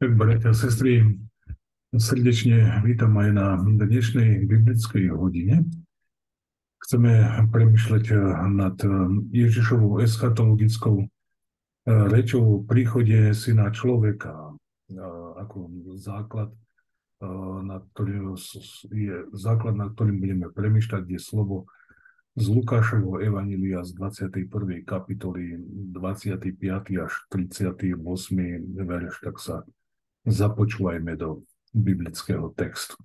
Tak, 0.00 0.16
bratia 0.16 0.48
a 0.48 0.56
sestry, 0.56 1.04
srdečne 1.92 2.80
vítam 2.88 3.12
aj 3.20 3.36
na 3.36 3.60
dnešnej 3.60 4.48
biblickej 4.48 5.12
hodine. 5.12 5.68
Chceme 6.80 7.44
premyšľať 7.52 8.04
nad 8.48 8.80
Ježišovou 9.28 10.00
eschatologickou 10.00 11.04
eh, 11.04 11.08
rečou 11.84 12.40
o 12.48 12.64
príchode 12.64 13.36
syna 13.36 13.68
človeka 13.76 14.56
eh, 14.88 14.96
ako 15.36 15.68
základ, 16.00 16.48
eh, 17.20 17.60
na 17.60 17.84
ktorý 17.92 18.32
je 18.88 19.28
základ, 19.36 19.76
na 19.76 19.92
ktorým 19.92 20.16
budeme 20.16 20.48
premyšľať, 20.48 21.12
je 21.12 21.20
slovo 21.20 21.68
z 22.40 22.48
Lukášovho 22.48 23.20
Evanília 23.20 23.84
z 23.84 24.00
21. 24.00 24.80
kapitoly 24.80 25.60
25. 25.92 27.04
až 27.04 27.12
38. 27.28 28.00
verš, 28.64 29.28
tak 29.28 29.36
sa 29.36 29.60
Započúvajme 30.28 31.16
do 31.16 31.48
biblického 31.72 32.52
textu. 32.52 32.98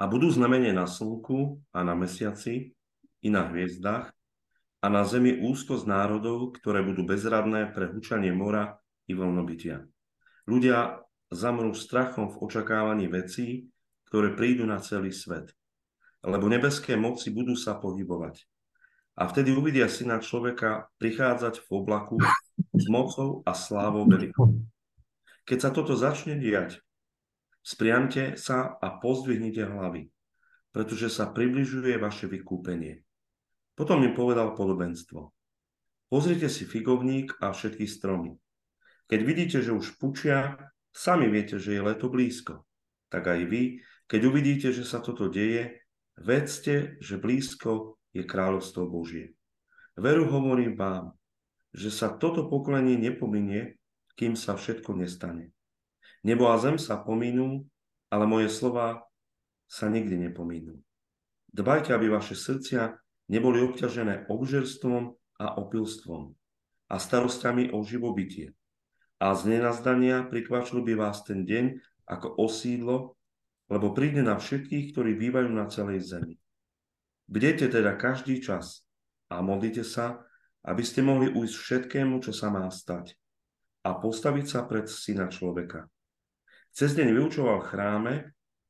A 0.00 0.08
budú 0.08 0.32
znamenie 0.32 0.72
na 0.72 0.88
slnku 0.88 1.60
a 1.70 1.84
na 1.84 1.92
mesiaci 1.92 2.72
i 3.20 3.28
na 3.28 3.46
hviezdach 3.46 4.10
a 4.80 4.86
na 4.88 5.04
zemi 5.04 5.38
úzko 5.44 5.76
z 5.76 5.84
národov, 5.84 6.56
ktoré 6.56 6.80
budú 6.80 7.04
bezradné 7.04 7.70
pre 7.70 7.92
hučanie 7.92 8.32
mora 8.32 8.80
i 9.06 9.12
voľnobytia. 9.12 9.84
Ľudia 10.48 11.04
zamrú 11.30 11.76
strachom 11.76 12.32
v 12.32 12.40
očakávaní 12.42 13.06
vecí, 13.06 13.70
ktoré 14.10 14.34
prídu 14.34 14.66
na 14.66 14.82
celý 14.82 15.14
svet. 15.14 15.52
Lebo 16.26 16.50
nebeské 16.50 16.98
moci 16.98 17.30
budú 17.30 17.54
sa 17.54 17.78
pohybovať. 17.78 18.42
A 19.20 19.28
vtedy 19.28 19.52
uvidia 19.52 19.86
syna 19.86 20.18
človeka 20.18 20.88
prichádzať 20.96 21.60
v 21.60 21.68
oblaku 21.70 22.16
mocou 22.88 23.44
a 23.46 23.52
slávou 23.52 24.08
veľkou. 24.08 24.60
Keď 25.44 25.58
sa 25.58 25.70
toto 25.74 25.98
začne 25.98 26.38
diať, 26.38 26.78
spriamte 27.60 28.38
sa 28.38 28.78
a 28.78 29.02
pozdvihnite 29.02 29.66
hlavy, 29.66 30.08
pretože 30.70 31.10
sa 31.10 31.28
približuje 31.28 31.98
vaše 31.98 32.30
vykúpenie. 32.30 33.02
Potom 33.74 34.04
mi 34.04 34.12
povedal 34.12 34.52
podobenstvo. 34.54 35.32
Pozrite 36.10 36.50
si 36.50 36.66
figovník 36.66 37.38
a 37.38 37.54
všetky 37.54 37.86
stromy. 37.86 38.34
Keď 39.06 39.20
vidíte, 39.22 39.58
že 39.62 39.74
už 39.74 39.98
pučia, 39.98 40.58
sami 40.90 41.30
viete, 41.30 41.58
že 41.58 41.74
je 41.74 41.82
leto 41.82 42.10
blízko. 42.10 42.66
Tak 43.10 43.26
aj 43.26 43.40
vy, 43.46 43.62
keď 44.06 44.20
uvidíte, 44.26 44.68
že 44.70 44.86
sa 44.86 45.02
toto 45.02 45.30
deje, 45.30 45.82
vedzte, 46.18 46.98
že 47.02 47.18
blízko 47.18 47.98
je 48.14 48.22
kráľovstvo 48.26 48.86
Božie. 48.86 49.34
Veru 49.98 50.26
hovorím 50.30 50.78
vám, 50.78 51.14
že 51.70 51.90
sa 51.90 52.10
toto 52.10 52.50
pokolenie 52.50 52.98
nepominie, 52.98 53.78
kým 54.18 54.34
sa 54.34 54.58
všetko 54.58 54.98
nestane. 54.98 55.54
Nebo 56.26 56.50
a 56.50 56.60
zem 56.60 56.76
sa 56.76 57.00
pominú, 57.00 57.64
ale 58.12 58.24
moje 58.26 58.52
slova 58.52 59.06
sa 59.70 59.86
nikdy 59.86 60.28
nepominú. 60.28 60.82
Dbajte, 61.50 61.94
aby 61.94 62.10
vaše 62.10 62.34
srdcia 62.34 62.94
neboli 63.30 63.62
obťažené 63.62 64.26
obžerstvom 64.26 65.14
a 65.40 65.46
opilstvom 65.56 66.34
a 66.90 66.96
starostami 66.98 67.70
o 67.70 67.86
živobytie. 67.86 68.52
A 69.22 69.32
z 69.38 69.56
nenazdania 69.56 70.26
prikvačil 70.26 70.82
by 70.82 70.94
vás 70.98 71.22
ten 71.22 71.46
deň 71.46 71.78
ako 72.10 72.34
osídlo, 72.42 73.14
lebo 73.70 73.94
príde 73.94 74.26
na 74.26 74.34
všetkých, 74.34 74.90
ktorí 74.90 75.14
bývajú 75.14 75.50
na 75.54 75.70
celej 75.70 76.02
zemi. 76.02 76.34
Bdete 77.30 77.70
teda 77.70 77.94
každý 77.94 78.42
čas 78.42 78.82
a 79.30 79.38
modlite 79.38 79.86
sa, 79.86 80.26
aby 80.66 80.82
ste 80.84 81.00
mohli 81.00 81.32
ujsť 81.32 81.56
všetkému, 81.56 82.20
čo 82.20 82.32
sa 82.36 82.52
má 82.52 82.68
stať 82.68 83.16
a 83.84 83.96
postaviť 83.96 84.46
sa 84.46 84.60
pred 84.68 84.84
syna 84.84 85.32
človeka. 85.32 85.88
Cez 86.70 86.92
deň 86.94 87.16
vyučoval 87.16 87.64
v 87.64 87.68
chráme, 87.68 88.14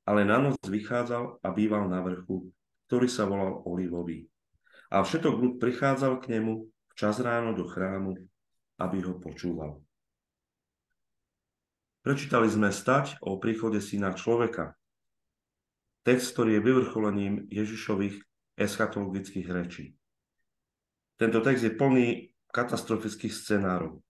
ale 0.06 0.22
na 0.22 0.38
noc 0.38 0.56
vychádzal 0.62 1.42
a 1.42 1.48
býval 1.50 1.90
na 1.90 2.00
vrchu, 2.00 2.48
ktorý 2.86 3.06
sa 3.10 3.26
volal 3.26 3.60
Olivový. 3.66 4.26
A 4.90 5.02
všetok 5.02 5.34
ľud 5.38 5.54
prichádzal 5.62 6.18
k 6.22 6.38
nemu 6.38 6.66
včas 6.94 7.22
ráno 7.22 7.54
do 7.54 7.66
chrámu, 7.66 8.18
aby 8.80 8.98
ho 9.06 9.18
počúval. 9.18 9.78
Prečítali 12.00 12.48
sme 12.48 12.72
stať 12.72 13.20
o 13.20 13.36
príchode 13.36 13.78
syna 13.84 14.16
človeka. 14.16 14.72
Text, 16.00 16.32
ktorý 16.32 16.56
je 16.56 16.64
vyvrcholením 16.64 17.34
Ježišových 17.52 18.24
eschatologických 18.56 19.48
rečí. 19.52 19.99
Tento 21.20 21.44
text 21.44 21.60
je 21.60 21.76
plný 21.76 22.32
katastrofických 22.48 23.28
scenárov. 23.28 24.00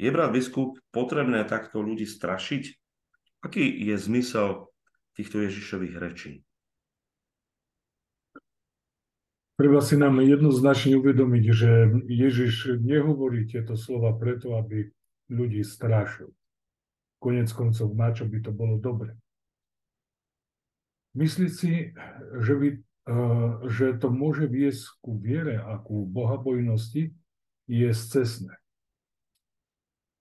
Je, 0.00 0.08
brat 0.08 0.32
biskup, 0.32 0.80
potrebné 0.88 1.44
takto 1.44 1.84
ľudí 1.84 2.08
strašiť? 2.08 2.64
Aký 3.44 3.68
je 3.68 3.96
zmysel 4.00 4.64
týchto 5.12 5.44
Ježišových 5.44 5.96
rečí? 6.00 6.32
Treba 9.60 9.84
si 9.84 10.00
nám 10.00 10.20
jednoznačne 10.24 10.96
uvedomiť, 10.96 11.44
že 11.52 11.70
Ježiš 12.08 12.80
nehovorí 12.80 13.44
tieto 13.44 13.76
slova 13.76 14.16
preto, 14.16 14.56
aby 14.56 14.88
ľudí 15.28 15.60
strašil. 15.60 16.32
Konec 17.20 17.52
koncov, 17.52 17.92
na 17.96 18.12
čo 18.16 18.24
by 18.28 18.38
to 18.40 18.52
bolo 18.52 18.80
dobre. 18.80 19.12
Myslíť 21.16 21.52
si, 21.52 21.92
že 22.40 22.52
by 22.52 22.68
že 23.70 23.94
to 24.02 24.10
môže 24.10 24.50
viesť 24.50 24.98
ku 24.98 25.14
viere 25.14 25.62
a 25.62 25.78
ku 25.78 26.02
bohabojnosti, 26.10 27.14
je 27.66 27.90
scesné. 27.94 28.54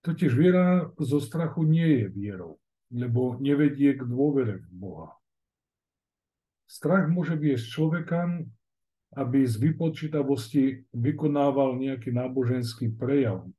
Totiž 0.06 0.38
viera 0.38 0.94
zo 1.01 1.18
strachu 1.18 1.66
nie 1.66 2.06
je 2.06 2.07
vierou, 2.13 2.62
lebo 2.94 3.41
nevedie 3.41 3.97
k 3.97 4.06
dôvere 4.06 4.62
v 4.62 4.69
Boha. 4.69 5.09
Strach 6.69 7.09
môže 7.09 7.34
viesť 7.34 7.66
človeka, 7.66 8.46
aby 9.17 9.50
z 9.50 9.56
vypočítavosti 9.57 10.85
vykonával 10.94 11.81
nejaký 11.81 12.13
náboženský 12.13 12.94
prejav, 12.94 13.50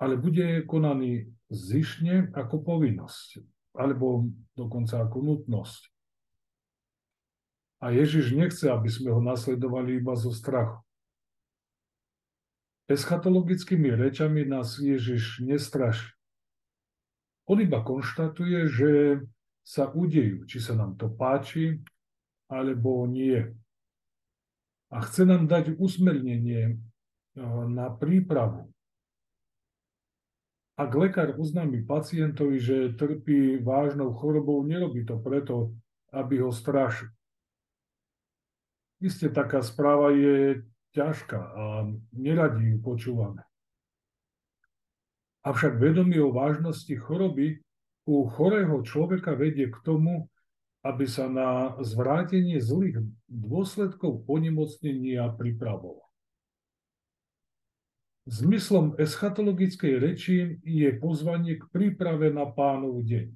ale 0.00 0.16
bude 0.16 0.64
konaný 0.64 1.28
zišne 1.52 2.32
ako 2.32 2.64
povinnosť, 2.64 3.44
alebo 3.76 4.32
dokonca 4.56 5.04
ako 5.04 5.20
nutnosť. 5.20 5.91
A 7.82 7.90
Ježiš 7.90 8.30
nechce, 8.30 8.70
aby 8.70 8.86
sme 8.86 9.10
ho 9.10 9.18
nasledovali 9.18 9.98
iba 9.98 10.14
zo 10.14 10.30
strachu. 10.30 10.78
Eschatologickými 12.86 13.90
rečami 13.90 14.46
nás 14.46 14.78
Ježiš 14.78 15.42
nestraší. 15.42 16.14
On 17.50 17.58
iba 17.58 17.82
konštatuje, 17.82 18.70
že 18.70 18.90
sa 19.66 19.90
udejú, 19.90 20.46
či 20.46 20.62
sa 20.62 20.78
nám 20.78 20.94
to 20.94 21.10
páči, 21.10 21.82
alebo 22.46 23.02
nie. 23.10 23.50
A 24.94 25.02
chce 25.02 25.26
nám 25.26 25.50
dať 25.50 25.74
usmernenie 25.74 26.76
eh, 26.76 27.64
na 27.66 27.90
prípravu. 27.90 28.70
Ak 30.78 30.94
lekár 30.94 31.34
uznámi 31.36 31.82
pacientovi, 31.82 32.62
že 32.62 32.94
trpí 32.94 33.60
vážnou 33.60 34.14
chorobou, 34.14 34.62
nerobí 34.64 35.04
to 35.04 35.20
preto, 35.20 35.74
aby 36.14 36.40
ho 36.40 36.50
strašil. 36.50 37.12
Isté 39.02 39.26
taká 39.34 39.66
správa 39.66 40.14
je 40.14 40.62
ťažká 40.94 41.40
a 41.42 41.64
neradi 42.14 42.70
ju 42.70 42.78
počúvame. 42.78 43.42
Avšak 45.42 45.82
vedomie 45.82 46.22
o 46.22 46.30
vážnosti 46.30 46.94
choroby 47.02 47.58
u 48.06 48.30
chorého 48.30 48.78
človeka 48.86 49.34
vedie 49.34 49.74
k 49.74 49.78
tomu, 49.82 50.30
aby 50.86 51.10
sa 51.10 51.26
na 51.26 51.74
zvrátenie 51.82 52.62
zlých 52.62 53.02
dôsledkov 53.26 54.22
onemocnenia 54.30 55.34
pripravoval. 55.34 56.06
Zmyslom 58.30 58.94
eschatologickej 59.02 59.94
reči 59.98 60.62
je 60.62 60.94
pozvanie 61.02 61.58
k 61.58 61.66
príprave 61.74 62.30
na 62.30 62.46
pánov 62.46 63.02
deň. 63.02 63.34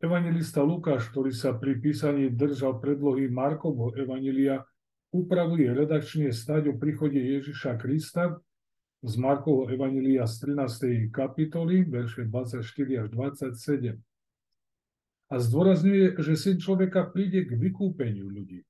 Evangelista 0.00 0.64
Lukáš, 0.64 1.12
ktorý 1.12 1.28
sa 1.28 1.52
pri 1.52 1.76
písaní 1.76 2.32
držal 2.32 2.80
predlohy 2.80 3.28
Markovho 3.28 3.92
Evangelia, 4.00 4.64
upravuje 5.12 5.68
redakčne 5.68 6.32
stať 6.32 6.72
o 6.72 6.74
príchode 6.80 7.20
Ježiša 7.20 7.76
Krista 7.76 8.40
z 9.04 9.12
Markovho 9.20 9.68
Evangelia 9.68 10.24
z 10.24 10.56
13. 10.56 11.12
kapitoly, 11.12 11.84
verše 11.84 12.24
24 12.24 12.64
až 12.96 13.06
27. 13.12 14.00
A 15.28 15.34
zdôrazňuje, 15.36 16.16
že 16.16 16.32
syn 16.32 16.56
človeka 16.56 17.12
príde 17.12 17.44
k 17.44 17.60
vykúpeniu 17.60 18.24
ľudí. 18.24 18.64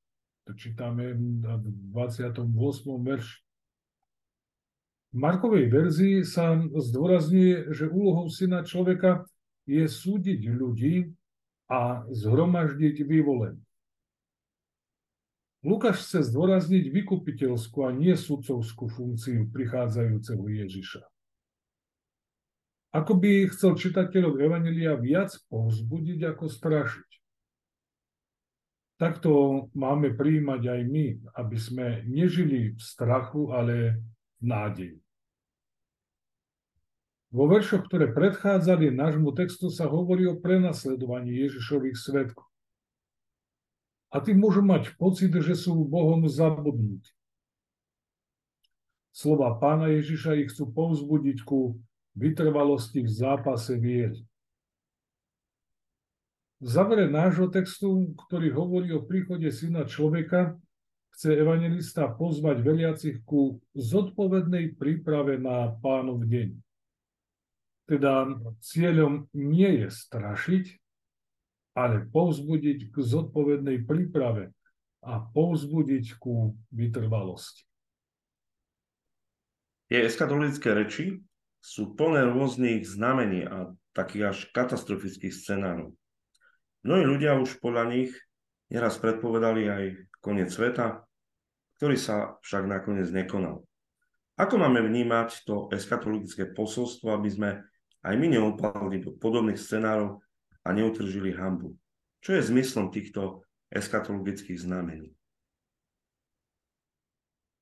To 0.50 0.59
čítame 0.59 1.15
v 1.15 1.67
28. 1.94 2.43
verši. 3.06 3.38
V 5.11 5.17
Markovej 5.19 5.67
verzii 5.71 6.26
sa 6.26 6.59
zdôrazňuje, 6.59 7.71
že 7.71 7.87
úlohou 7.87 8.26
syna 8.26 8.67
človeka 8.67 9.31
je 9.71 9.87
súdiť 9.87 10.50
ľudí 10.50 11.19
a 11.70 12.02
zhromaždiť 12.11 13.06
vyvolených. 13.06 13.70
Lukáš 15.61 16.08
chce 16.08 16.26
zdôrazniť 16.32 16.88
vykupiteľskú 16.88 17.84
a 17.84 17.94
nie 17.94 18.17
sudcovskú 18.17 18.88
funkciu 18.88 19.46
prichádzajúceho 19.52 20.40
Ježiša. 20.40 21.05
Ako 22.90 23.14
by 23.14 23.46
chcel 23.55 23.78
čitateľov 23.78 24.40
Evangelia 24.40 24.99
viac 24.99 25.31
povzbudiť 25.46 26.26
ako 26.26 26.50
strašiť. 26.50 27.11
Takto 28.99 29.31
máme 29.78 30.16
prijímať 30.16 30.62
aj 30.64 30.81
my, 30.90 31.06
aby 31.38 31.56
sme 31.56 31.87
nežili 32.08 32.75
v 32.75 32.81
strachu, 32.81 33.55
ale 33.55 34.00
v 34.40 34.44
nádeji. 34.44 34.99
Vo 37.31 37.47
veršoch, 37.47 37.87
ktoré 37.87 38.11
predchádzali 38.11 38.91
nášmu 38.91 39.31
textu, 39.38 39.71
sa 39.71 39.87
hovorí 39.87 40.27
o 40.27 40.35
prenasledovaní 40.35 41.47
Ježišových 41.47 41.94
svetkov. 41.94 42.47
A 44.11 44.19
tí 44.19 44.35
môžu 44.35 44.67
mať 44.67 44.99
pocit, 44.99 45.31
že 45.31 45.55
sú 45.55 45.87
Bohom 45.87 46.27
zabudnutí. 46.27 47.15
Slova 49.15 49.55
pána 49.62 49.94
Ježiša 49.94 50.43
ich 50.43 50.50
chcú 50.50 50.75
povzbudiť 50.75 51.38
ku 51.47 51.79
vytrvalosti 52.19 53.06
v 53.06 53.11
zápase 53.11 53.79
viery. 53.79 54.19
V 56.59 56.67
závere 56.67 57.06
nášho 57.06 57.47
textu, 57.47 58.11
ktorý 58.26 58.50
hovorí 58.53 58.91
o 58.91 59.06
príchode 59.06 59.47
syna 59.55 59.87
človeka, 59.87 60.59
chce 61.15 61.38
evangelista 61.38 62.11
pozvať 62.11 62.59
veriacich 62.61 63.23
ku 63.23 63.62
zodpovednej 63.79 64.75
príprave 64.75 65.38
na 65.38 65.71
pánov 65.79 66.26
deň. 66.26 66.69
Teda 67.90 68.22
cieľom 68.62 69.26
nie 69.34 69.82
je 69.82 69.88
strašiť, 69.90 70.64
ale 71.75 72.06
povzbudiť 72.06 72.94
k 72.94 72.94
zodpovednej 72.94 73.82
príprave 73.82 74.54
a 75.02 75.19
povzbudiť 75.19 76.22
ku 76.22 76.54
vytrvalosti. 76.70 77.66
Tie 79.90 80.06
eskatologické 80.06 80.70
reči 80.70 81.19
sú 81.58 81.98
plné 81.98 82.31
rôznych 82.31 82.87
znamení 82.87 83.42
a 83.42 83.75
takých 83.90 84.25
až 84.31 84.38
katastrofických 84.54 85.34
scenárov. 85.34 85.90
Mnohí 86.87 87.04
ľudia 87.04 87.42
už 87.42 87.58
podľa 87.58 87.90
nich 87.90 88.14
neraz 88.70 89.02
predpovedali 89.02 89.66
aj 89.66 89.84
koniec 90.22 90.54
sveta, 90.54 91.02
ktorý 91.82 91.98
sa 91.98 92.38
však 92.46 92.70
nakoniec 92.70 93.10
nekonal. 93.10 93.66
Ako 94.38 94.56
máme 94.56 94.81
vnímať 94.81 95.42
to 95.42 95.69
eskatologické 95.75 96.48
posolstvo, 96.54 97.12
aby 97.12 97.28
sme 97.28 97.50
aj 98.00 98.14
my 98.17 98.26
neopadli 98.32 99.05
do 99.05 99.11
podobných 99.17 99.61
scenárov 99.61 100.20
a 100.64 100.69
neutržili 100.73 101.37
hambu. 101.37 101.76
Čo 102.20 102.37
je 102.37 102.49
zmyslom 102.52 102.93
týchto 102.93 103.44
eskatologických 103.73 104.61
znamení? 104.61 105.12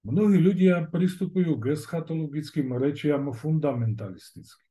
Mnohí 0.06 0.38
ľudia 0.40 0.88
pristupujú 0.88 1.58
k 1.58 1.74
eschatologickým 1.74 2.70
rečiam 2.78 3.28
fundamentalisticky. 3.34 4.64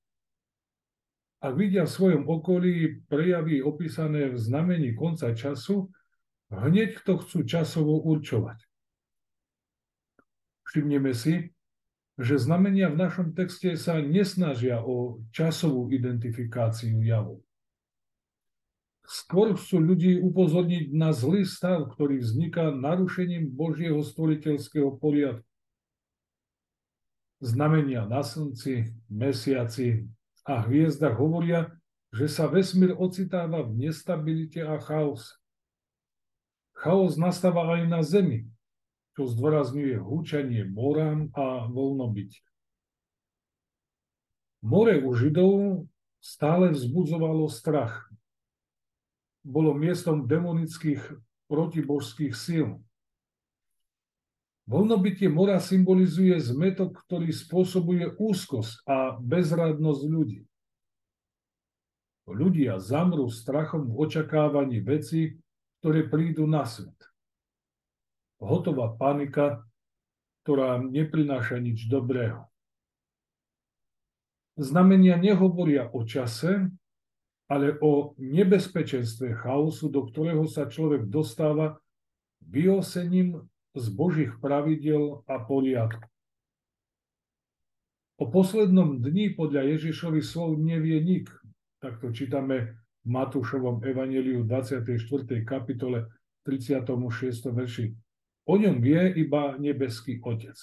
Ak 1.38 1.54
vidia 1.54 1.86
v 1.86 1.94
svojom 1.94 2.24
okolí 2.26 3.06
prejavy 3.06 3.62
opísané 3.62 4.34
v 4.34 4.42
znamení 4.42 4.98
konca 4.98 5.30
času, 5.38 5.94
hneď 6.50 7.06
to 7.06 7.22
chcú 7.22 7.46
časovo 7.46 8.02
určovať. 8.02 8.58
Všimneme 10.66 11.14
si, 11.14 11.54
že 12.18 12.42
znamenia 12.42 12.90
v 12.90 12.98
našom 12.98 13.38
texte 13.38 13.78
sa 13.78 14.02
nesnažia 14.02 14.82
o 14.82 15.22
časovú 15.30 15.94
identifikáciu 15.94 16.98
javov. 17.06 17.46
Skôr 19.08 19.56
chcú 19.56 19.80
ľudí 19.80 20.20
upozorniť 20.20 20.92
na 20.92 21.16
zlý 21.16 21.48
stav, 21.48 21.88
ktorý 21.96 22.20
vzniká 22.20 22.76
narušením 22.76 23.48
Božieho 23.48 24.04
stvoriteľského 24.04 25.00
poriadku. 25.00 25.48
Znamenia 27.40 28.04
na 28.10 28.26
slnci, 28.26 28.92
mesiaci 29.08 30.10
a 30.44 30.60
hviezdach 30.66 31.16
hovoria, 31.22 31.70
že 32.10 32.28
sa 32.28 32.50
vesmír 32.50 32.98
ocitáva 32.98 33.62
v 33.62 33.88
nestabilite 33.88 34.66
a 34.66 34.82
chaose. 34.82 35.38
Chaos 36.74 37.14
nastáva 37.16 37.78
aj 37.78 37.84
na 37.86 38.02
Zemi, 38.02 38.50
čo 39.18 39.26
zdôrazňuje 39.26 39.98
húčanie 39.98 40.62
morám 40.62 41.34
a 41.34 41.66
voľnobytie. 41.74 42.46
More 44.62 44.94
u 45.02 45.10
Židov 45.18 45.90
stále 46.22 46.70
vzbudzovalo 46.70 47.50
strach. 47.50 48.14
Bolo 49.42 49.74
miestom 49.74 50.30
demonických 50.30 51.02
protibožských 51.50 52.38
síl. 52.38 52.78
Voľnobytie 54.70 55.34
mora 55.34 55.58
symbolizuje 55.58 56.38
zmetok, 56.38 57.02
ktorý 57.10 57.34
spôsobuje 57.34 58.22
úzkosť 58.22 58.86
a 58.86 59.18
bezradnosť 59.18 60.04
ľudí. 60.06 60.46
Ľudia 62.30 62.78
zamrú 62.78 63.34
strachom 63.34 63.90
v 63.90 63.98
očakávaní 63.98 64.78
veci, 64.86 65.42
ktoré 65.82 66.06
prídu 66.06 66.46
na 66.46 66.70
svet 66.70 66.94
hotová 68.42 68.94
panika, 68.96 69.66
ktorá 70.44 70.80
neprináša 70.80 71.60
nič 71.60 71.92
dobrého. 71.92 72.48
Znamenia 74.58 75.22
nehovoria 75.22 75.86
o 75.94 76.02
čase, 76.02 76.72
ale 77.46 77.78
o 77.80 78.18
nebezpečenstve 78.18 79.38
chaosu, 79.40 79.88
do 79.88 80.04
ktorého 80.10 80.44
sa 80.50 80.66
človek 80.66 81.08
dostáva 81.08 81.78
vyosením 82.42 83.46
z 83.78 83.86
Božích 83.94 84.34
pravidel 84.42 85.22
a 85.30 85.40
poriadku. 85.40 86.04
O 88.18 88.26
poslednom 88.34 88.98
dni 88.98 89.38
podľa 89.38 89.78
Ježišových 89.78 90.26
slov 90.26 90.58
nevie 90.58 90.98
nik. 91.06 91.30
Takto 91.78 92.10
čítame 92.10 92.82
v 93.06 93.08
Matúšovom 93.14 93.86
evaneliu 93.86 94.42
24. 94.42 94.98
kapitole 95.46 96.10
36. 96.42 97.54
verši. 97.54 98.07
O 98.48 98.56
ňom 98.56 98.80
vie 98.80 99.12
iba 99.20 99.60
nebeský 99.60 100.24
Otec. 100.24 100.56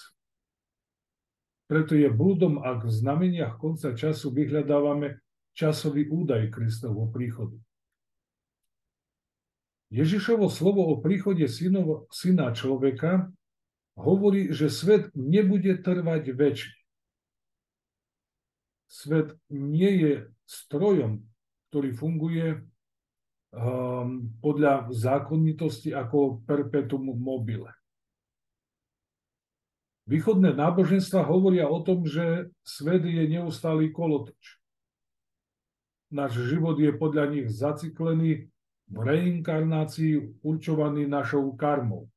Preto 1.69 1.93
je 1.97 2.09
blúdom, 2.09 2.61
ak 2.61 2.89
v 2.89 2.93
znameniach 2.93 3.61
konca 3.61 3.93
času 3.93 4.33
vyhľadávame 4.33 5.21
časový 5.53 6.09
údaj 6.09 6.53
Kristovho 6.53 7.09
príchodu. 7.13 7.57
Ježišovo 9.95 10.51
slovo 10.51 10.91
o 10.91 10.99
príchode 10.99 11.47
synov, 11.47 12.11
syna 12.11 12.51
človeka 12.51 13.31
hovorí, 13.95 14.51
že 14.51 14.67
svet 14.67 15.13
nebude 15.15 15.79
trvať 15.79 16.35
väčšine. 16.35 16.81
Svet 18.91 19.29
nie 19.51 19.93
je 20.03 20.13
strojom, 20.47 21.23
ktorý 21.71 21.91
funguje 21.95 22.47
um, 23.55 24.35
podľa 24.43 24.91
zákonitosti 24.91 25.95
ako 25.95 26.43
perpetuum 26.43 27.15
mobile. 27.15 27.71
Východné 30.05 30.53
náboženstva 30.53 31.25
hovoria 31.25 31.65
o 31.65 31.81
tom, 31.81 32.05
že 32.05 32.53
svet 32.61 33.05
je 33.09 33.25
neustály 33.25 33.89
kolotoč. 33.89 34.61
Náš 36.13 36.45
život 36.45 36.77
je 36.77 36.93
podľa 36.93 37.25
nich 37.33 37.49
zaciklený 37.49 38.53
v 38.85 38.97
reinkarnácii 39.01 40.45
určovaný 40.45 41.09
našou 41.09 41.57
karmou. 41.57 42.13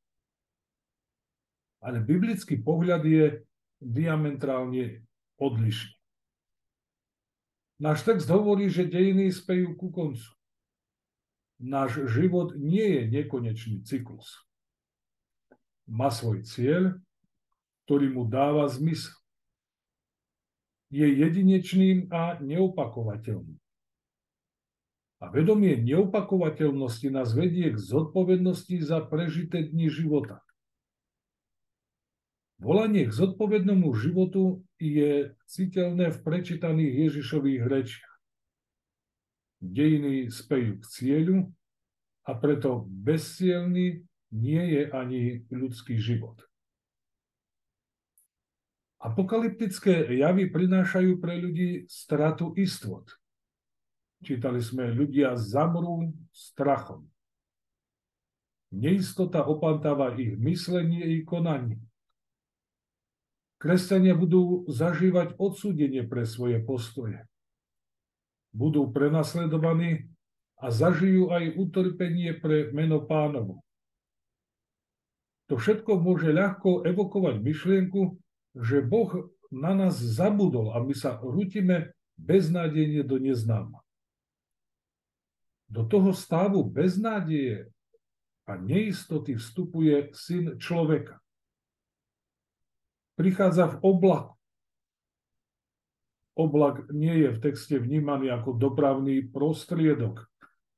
Ale 1.79 2.03
biblický 2.03 2.60
pohľad 2.60 3.08
je 3.08 3.25
diametrálne 3.79 5.08
odlišný. 5.39 5.96
Náš 7.79 8.03
text 8.03 8.27
hovorí, 8.27 8.67
že 8.67 8.89
dejiny 8.89 9.32
spejú 9.32 9.77
ku 9.79 9.94
koncu 9.94 10.38
náš 11.58 12.06
život 12.13 12.53
nie 12.53 12.86
je 12.86 13.01
nekonečný 13.10 13.82
cyklus. 13.82 14.46
Má 15.89 16.13
svoj 16.13 16.46
cieľ, 16.46 17.01
ktorý 17.88 18.12
mu 18.12 18.27
dáva 18.27 18.67
zmysel. 18.67 19.15
Je 20.91 21.08
jedinečným 21.08 22.12
a 22.12 22.36
neopakovateľným. 22.44 23.56
A 25.17 25.25
vedomie 25.32 25.79
neopakovateľnosti 25.82 27.08
nás 27.10 27.32
vedie 27.32 27.72
k 27.72 27.79
zodpovednosti 27.79 28.77
za 28.84 29.01
prežité 29.08 29.65
dni 29.65 29.88
života. 29.88 30.44
Volanie 32.60 33.08
k 33.08 33.15
zodpovednému 33.15 33.89
životu 33.96 34.62
je 34.77 35.32
citeľné 35.48 36.12
v 36.12 36.17
prečítaných 36.22 36.94
Ježišových 37.10 37.63
rečiach 37.65 38.17
dejiny 39.62 40.29
spejú 40.29 40.77
k 40.82 40.86
cieľu 40.86 41.38
a 42.27 42.32
preto 42.38 42.86
bezcielný 42.86 44.06
nie 44.36 44.63
je 44.75 44.84
ani 44.91 45.22
ľudský 45.50 45.98
život. 45.98 46.38
Apokalyptické 49.08 50.12
javy 50.20 50.52
prinášajú 50.52 51.16
pre 51.24 51.40
ľudí 51.40 51.88
stratu 51.88 52.52
istot. 52.60 53.08
Čítali 54.20 54.60
sme, 54.60 54.92
ľudia 54.92 55.40
zamrú 55.40 56.12
strachom. 56.36 57.08
Neistota 58.76 59.48
opantáva 59.48 60.12
ich 60.20 60.36
myslenie 60.36 61.08
i 61.16 61.24
konanie. 61.24 61.80
Kresťania 63.64 64.12
budú 64.12 64.68
zažívať 64.68 65.40
odsúdenie 65.40 66.04
pre 66.04 66.28
svoje 66.28 66.60
postoje 66.60 67.24
budú 68.58 68.90
prenasledovaní 68.90 70.10
a 70.58 70.74
zažijú 70.74 71.30
aj 71.30 71.54
utrpenie 71.54 72.34
pre 72.42 72.74
meno 72.74 73.06
pánovo. 73.06 73.62
To 75.48 75.56
všetko 75.56 76.02
môže 76.02 76.34
ľahko 76.34 76.84
evokovať 76.84 77.40
myšlienku, 77.40 78.18
že 78.62 78.82
Boh 78.82 79.32
na 79.54 79.72
nás 79.72 79.98
zabudol 79.98 80.76
a 80.76 80.84
my 80.84 80.92
sa 80.92 81.18
rutíme 81.20 81.94
beznádejne 82.18 83.06
do 83.06 83.22
neznáma. 83.22 83.80
Do 85.68 85.84
toho 85.84 86.16
stavu 86.16 86.64
beznádeje 86.64 87.68
a 88.48 88.56
neistoty 88.56 89.36
vstupuje 89.36 90.16
syn 90.16 90.56
človeka. 90.56 91.20
Prichádza 93.20 93.76
v 93.76 93.78
oblaku. 93.84 94.34
Oblak 96.38 96.88
nie 96.94 97.26
je 97.26 97.30
v 97.34 97.42
texte 97.42 97.76
vnímaný 97.82 98.30
ako 98.30 98.56
dopravný 98.56 99.26
prostriedok, 99.26 100.30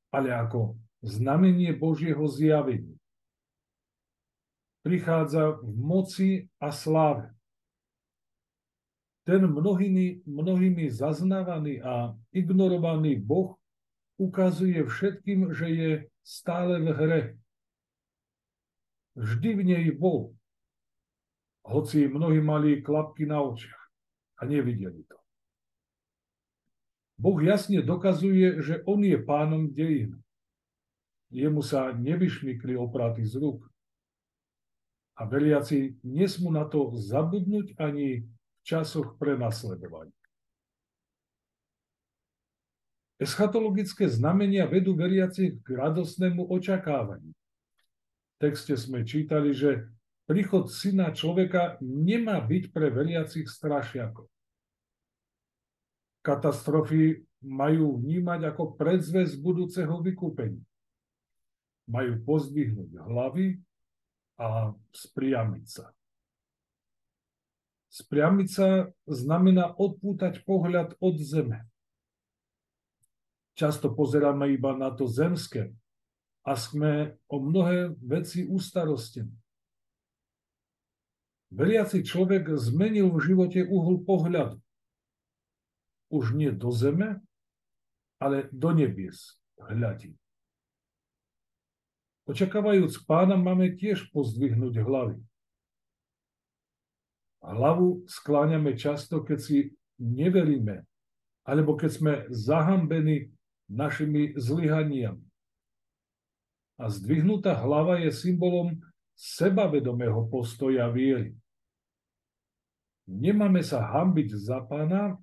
ale 0.08 0.32
ako 0.32 0.80
znamenie 1.04 1.76
Božieho 1.76 2.24
zjavenia. 2.26 2.96
Prichádza 4.80 5.60
v 5.60 5.72
moci 5.76 6.30
a 6.56 6.72
sláve. 6.72 7.36
Ten 9.28 9.44
mnohými, 9.46 10.24
mnohými 10.24 10.88
zaznávaný 10.90 11.84
a 11.84 12.16
ignorovaný 12.32 13.20
Boh 13.20 13.60
ukazuje 14.16 14.80
všetkým, 14.84 15.52
že 15.52 15.66
je 15.68 15.90
stále 16.24 16.80
v 16.80 16.88
hre. 16.92 17.22
Vždy 19.16 19.50
v 19.56 19.62
nej 19.64 19.86
bol, 19.92 20.32
hoci 21.64 22.08
mnohí 22.08 22.40
mali 22.40 22.80
klapky 22.80 23.28
na 23.28 23.44
očiach 23.44 23.82
a 24.40 24.48
nevideli 24.48 25.04
to. 25.04 25.20
Boh 27.20 27.36
jasne 27.44 27.84
dokazuje, 27.84 28.64
že 28.64 28.80
on 28.88 29.04
je 29.04 29.20
pánom 29.20 29.68
dejín. 29.68 30.16
Jemu 31.28 31.60
sa 31.60 31.92
nevyšmykli 31.92 32.80
opraty 32.80 33.28
z 33.28 33.36
rúk. 33.36 33.68
A 35.20 35.28
veriaci 35.28 36.00
nesmú 36.00 36.48
na 36.48 36.64
to 36.64 36.96
zabudnúť 36.96 37.76
ani 37.76 38.24
časoch 38.70 39.18
prenasledovania. 39.18 40.14
Eschatologické 43.18 44.06
znamenia 44.08 44.64
vedú 44.70 44.94
veriacich 44.94 45.58
k 45.60 45.68
radosnému 45.76 46.46
očakávaniu. 46.48 47.34
V 47.34 48.36
texte 48.38 48.78
sme 48.78 49.04
čítali, 49.04 49.52
že 49.52 49.90
príchod 50.24 50.70
syna 50.70 51.12
človeka 51.12 51.76
nemá 51.82 52.40
byť 52.40 52.72
pre 52.72 52.88
veriacich 52.88 53.44
strašiakov 53.44 54.30
katastrofy 56.20 57.24
majú 57.40 57.96
vnímať 58.00 58.52
ako 58.52 58.76
predzvesť 58.76 59.40
budúceho 59.40 60.04
vykúpenia. 60.04 60.64
Majú 61.88 62.22
pozdvihnúť 62.22 62.90
hlavy 63.02 63.58
a 64.38 64.70
spriamiť 64.92 65.64
sa. 65.66 65.86
Spriamiť 67.90 68.48
sa 68.48 68.68
znamená 69.10 69.74
odpútať 69.74 70.46
pohľad 70.46 70.94
od 71.02 71.14
zeme. 71.18 71.66
Často 73.58 73.90
pozeráme 73.90 74.48
iba 74.54 74.72
na 74.78 74.94
to 74.94 75.10
zemské 75.10 75.74
a 76.46 76.54
sme 76.54 77.18
o 77.26 77.42
mnohé 77.42 77.92
veci 77.98 78.46
ustarostení. 78.46 79.34
Veriaci 81.50 82.06
človek 82.06 82.54
zmenil 82.54 83.10
v 83.10 83.18
živote 83.26 83.66
uhol 83.66 84.06
pohľadu 84.06 84.62
už 86.10 86.34
nie 86.34 86.50
do 86.50 86.74
zeme, 86.74 87.22
ale 88.18 88.50
do 88.50 88.74
nebies 88.74 89.38
hľadí. 89.56 90.12
Očakávajúc 92.26 93.06
pána, 93.06 93.38
máme 93.38 93.74
tiež 93.78 94.10
pozdvihnúť 94.10 94.82
hlavy. 94.82 95.18
Hlavu 97.40 98.04
skláňame 98.04 98.76
často, 98.76 99.24
keď 99.24 99.38
si 99.40 99.58
neveríme, 99.96 100.84
alebo 101.48 101.76
keď 101.76 101.90
sme 101.90 102.12
zahambení 102.28 103.32
našimi 103.68 104.36
zlyhaniami. 104.36 105.24
A 106.80 106.84
zdvihnutá 106.88 107.56
hlava 107.60 108.00
je 108.00 108.12
symbolom 108.12 108.76
sebavedomého 109.16 110.28
postoja 110.32 110.88
viery. 110.88 111.36
Nemáme 113.08 113.60
sa 113.60 113.84
hambiť 113.84 114.28
za 114.36 114.64
pána, 114.64 115.20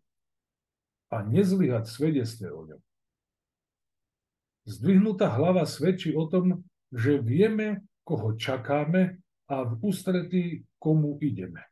a 1.07 1.23
nezlyhať 1.23 1.87
svedectve 1.87 2.51
o 2.51 2.61
ňom. 2.67 2.81
Zdvihnutá 4.67 5.31
hlava 5.31 5.63
svedčí 5.63 6.11
o 6.11 6.27
tom, 6.27 6.67
že 6.91 7.23
vieme, 7.23 7.87
koho 8.03 8.35
čakáme 8.35 9.19
a 9.47 9.63
v 9.63 9.73
ústretí 9.79 10.67
komu 10.75 11.15
ideme. 11.23 11.63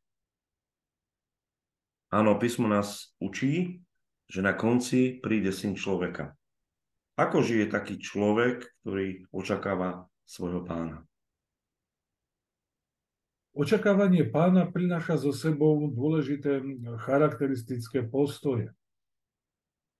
Áno, 2.16 2.40
písmo 2.40 2.72
nás 2.72 3.12
učí, 3.20 3.84
že 4.32 4.40
na 4.40 4.56
konci 4.56 5.20
príde 5.20 5.52
syn 5.52 5.76
človeka. 5.76 6.32
Ako 7.20 7.44
žije 7.44 7.68
taký 7.68 8.00
človek, 8.00 8.64
ktorý 8.80 9.28
očakáva 9.36 10.08
svojho 10.24 10.64
pána? 10.64 11.04
Očakávanie 13.52 14.32
pána 14.32 14.64
prináša 14.64 15.20
so 15.20 15.36
sebou 15.36 15.92
dôležité 15.92 16.64
charakteristické 17.04 18.08
postoje 18.08 18.72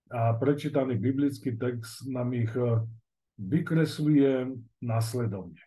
a 0.08 0.32
prečítaný 0.40 0.96
biblický 0.96 1.60
text 1.60 2.08
nám 2.08 2.32
ich 2.32 2.52
e, 2.56 2.80
vykresluje 3.44 4.56
následovne. 4.80 5.60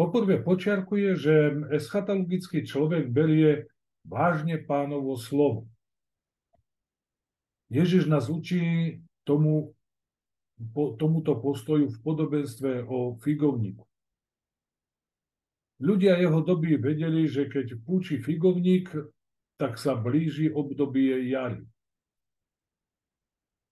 Poprvé 0.00 0.40
počiarkuje, 0.40 1.08
že 1.20 1.34
eschatologický 1.76 2.64
človek 2.64 3.12
berie 3.12 3.68
vážne 4.06 4.58
pánovo 4.58 5.14
slovo. 5.18 5.70
Ježiš 7.72 8.04
nás 8.04 8.28
učí 8.28 9.00
tomu, 9.24 9.72
po, 10.76 10.92
tomuto 10.94 11.38
postoju 11.40 11.88
v 11.88 11.98
podobenstve 12.04 12.84
o 12.84 13.16
figovníku. 13.22 13.86
Ľudia 15.82 16.20
jeho 16.20 16.40
doby 16.46 16.78
vedeli, 16.78 17.26
že 17.26 17.50
keď 17.50 17.82
púči 17.82 18.22
figovník, 18.22 18.92
tak 19.58 19.78
sa 19.78 19.98
blíži 19.98 20.50
obdobie 20.50 21.26
jary. 21.26 21.66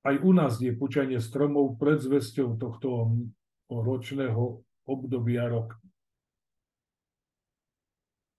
Aj 0.01 0.17
u 0.17 0.33
nás 0.33 0.59
je 0.59 0.73
pučanie 0.73 1.21
stromov 1.21 1.77
predzvesťou 1.77 2.57
tohto 2.57 3.15
ročného 3.69 4.65
obdobia 4.89 5.47
rok. 5.47 5.80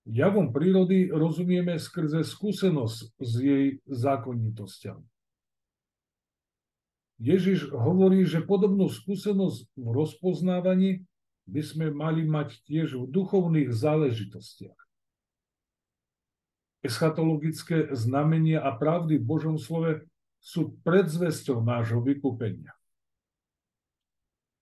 Javom 0.09 0.49
prírody 0.49 1.13
rozumieme 1.13 1.77
skrze 1.77 2.25
skúsenosť 2.25 3.21
s 3.21 3.31
jej 3.37 3.65
zákonitosťami. 3.85 5.05
Ježiš 7.21 7.69
hovorí, 7.69 8.25
že 8.25 8.41
podobnú 8.41 8.89
skúsenosť 8.89 9.69
v 9.77 9.87
rozpoznávaní 9.93 10.91
by 11.45 11.61
sme 11.61 11.93
mali 11.93 12.25
mať 12.25 12.65
tiež 12.65 12.97
v 12.97 13.05
duchovných 13.13 13.69
záležitostiach. 13.69 14.79
Eschatologické 16.81 17.93
znamenia 17.93 18.65
a 18.65 18.73
pravdy 18.73 19.21
v 19.21 19.27
Božom 19.29 19.61
slove 19.61 20.01
sú 20.41 20.73
predzvesťou 20.81 21.61
nášho 21.61 22.01
vykúpenia. 22.01 22.73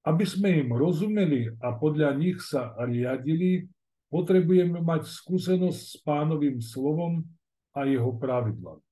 Aby 0.03 0.27
sme 0.27 0.67
im 0.67 0.75
rozumeli 0.75 1.55
a 1.63 1.71
podľa 1.79 2.11
nich 2.19 2.43
sa 2.43 2.75
riadili, 2.75 3.71
potrebujeme 4.09 4.81
mať 4.81 5.05
skúsenosť 5.05 5.81
s 5.81 5.95
pánovým 6.01 6.59
slovom 6.61 7.25
a 7.73 7.85
jeho 7.85 8.09
pravidlami. 8.17 8.83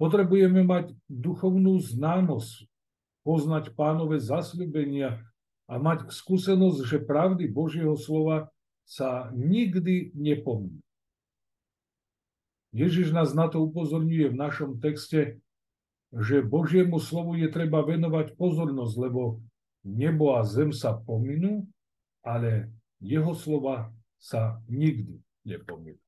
Potrebujeme 0.00 0.62
mať 0.64 0.94
duchovnú 1.10 1.76
známosť, 1.82 2.64
poznať 3.26 3.74
pánové 3.76 4.22
zasľubenia 4.22 5.20
a 5.68 5.74
mať 5.76 6.08
skúsenosť, 6.08 6.86
že 6.86 7.04
pravdy 7.04 7.44
Božieho 7.50 7.92
slova 7.98 8.48
sa 8.88 9.28
nikdy 9.36 10.16
nepomínajú. 10.16 10.80
Ježiš 12.72 13.16
nás 13.16 13.32
na 13.32 13.48
to 13.48 13.64
upozorňuje 13.64 14.32
v 14.32 14.36
našom 14.36 14.76
texte, 14.80 15.40
že 16.12 16.44
Božiemu 16.44 17.00
slovu 17.00 17.36
je 17.36 17.48
treba 17.48 17.84
venovať 17.84 18.36
pozornosť, 18.36 18.94
lebo 18.96 19.40
nebo 19.84 20.36
a 20.36 20.44
zem 20.44 20.72
sa 20.72 20.96
pominú, 20.96 21.68
ale 22.24 22.72
jeho 22.98 23.32
slova 23.34 23.94
sa 24.18 24.58
nikdy 24.66 25.22
nepominú. 25.46 26.02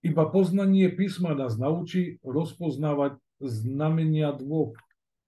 Iba 0.00 0.30
poznanie 0.30 0.88
písma 0.94 1.34
nás 1.34 1.58
naučí 1.58 2.22
rozpoznávať 2.22 3.18
znamenia 3.42 4.30
dôb 4.30 4.78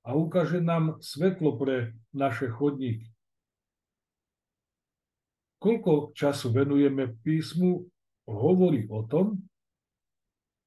a 0.06 0.14
ukáže 0.14 0.62
nám 0.62 1.02
svetlo 1.02 1.58
pre 1.58 1.92
naše 2.14 2.48
chodníky. 2.48 3.10
Koľko 5.60 6.16
času 6.16 6.54
venujeme 6.56 7.12
písmu 7.20 7.84
hovorí 8.24 8.88
o 8.88 9.04
tom, 9.04 9.44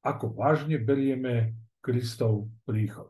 ako 0.04 0.36
vážne 0.36 0.78
berieme 0.78 1.58
Kristov 1.80 2.52
príchod. 2.68 3.10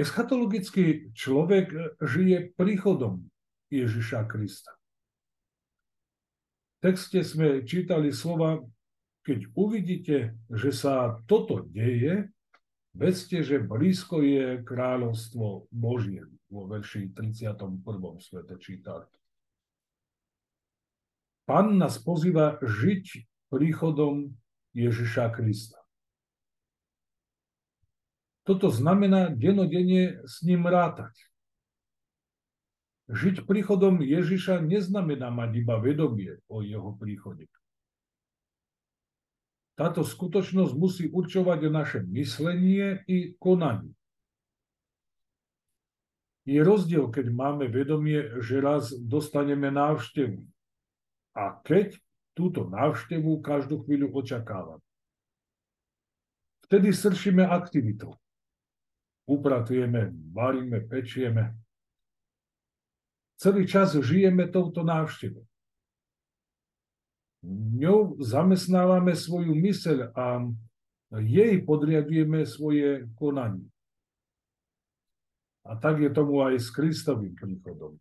Eschatologický 0.00 1.12
človek 1.12 2.00
žije 2.00 2.56
príchodom 2.56 3.28
Ježiša 3.68 4.24
Krista. 4.32 4.72
V 6.80 6.88
texte 6.88 7.20
sme 7.20 7.60
čítali 7.68 8.08
slova, 8.08 8.64
keď 9.28 9.52
uvidíte, 9.52 10.40
že 10.48 10.72
sa 10.72 11.20
toto 11.28 11.68
deje, 11.68 12.32
vedzte, 12.96 13.44
že 13.44 13.60
blízko 13.60 14.24
je 14.24 14.64
kráľovstvo 14.64 15.68
Božie. 15.68 16.24
Vo 16.48 16.64
verši 16.64 17.12
31. 17.12 17.84
svete 18.24 18.56
čítali. 18.56 19.04
Pán 21.44 21.76
nás 21.76 22.00
pozýva 22.00 22.56
žiť 22.64 23.28
príchodom 23.52 24.32
Ježiša 24.72 25.28
Krista. 25.36 25.79
Toto 28.50 28.66
znamená 28.66 29.30
denodenne 29.30 30.26
s 30.26 30.42
ním 30.42 30.66
rátať. 30.66 31.14
Žiť 33.06 33.46
príchodom 33.46 34.02
Ježiša 34.02 34.58
neznamená 34.66 35.30
mať 35.30 35.62
iba 35.62 35.78
vedomie 35.78 36.42
o 36.50 36.58
jeho 36.58 36.98
príchode. 36.98 37.46
Táto 39.78 40.02
skutočnosť 40.02 40.74
musí 40.74 41.06
určovať 41.06 41.70
naše 41.70 42.02
myslenie 42.10 43.06
i 43.06 43.38
konanie. 43.38 43.94
Je 46.42 46.58
rozdiel, 46.58 47.06
keď 47.06 47.30
máme 47.30 47.70
vedomie, 47.70 48.34
že 48.42 48.58
raz 48.58 48.90
dostaneme 48.98 49.70
návštevu. 49.70 50.42
A 51.38 51.54
keď 51.62 51.94
túto 52.34 52.66
návštevu 52.66 53.46
každú 53.46 53.86
chvíľu 53.86 54.10
očakávame. 54.10 54.82
Vtedy 56.66 56.90
sršíme 56.90 57.46
aktivitou. 57.46 58.18
Upratujeme, 59.28 60.12
varíme, 60.32 60.80
pečieme. 60.86 61.56
Celý 63.40 63.64
čas 63.64 63.96
žijeme 63.96 64.48
touto 64.52 64.84
návštevou. 64.84 65.44
Ňou 67.80 68.20
zamestnávame 68.20 69.16
svoju 69.16 69.56
myseľ 69.56 70.12
a 70.12 70.44
jej 71.24 71.56
podriadujeme 71.64 72.44
svoje 72.44 73.08
konanie. 73.16 73.64
A 75.64 75.76
tak 75.76 76.04
je 76.04 76.12
tomu 76.12 76.44
aj 76.44 76.60
s 76.60 76.68
Kristovým 76.68 77.32
príchodom. 77.36 77.96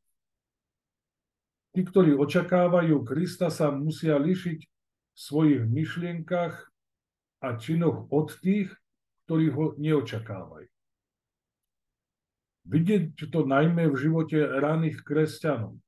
Tí, 1.71 1.85
ktorí 1.85 2.17
očakávajú 2.17 3.05
Krista, 3.07 3.47
sa 3.47 3.71
musia 3.71 4.19
lišiť 4.19 4.59
v 4.59 5.17
svojich 5.17 5.63
myšlienkach 5.69 6.67
a 7.39 7.47
činoch 7.55 8.11
od 8.11 8.35
tých, 8.43 8.73
ktorí 9.23 9.53
ho 9.53 9.65
neočakávajú. 9.79 10.67
Vidieť 12.67 13.15
to 13.31 13.47
najmä 13.47 13.87
v 13.87 13.95
živote 13.95 14.35
raných 14.35 15.03
kresťanov, 15.05 15.79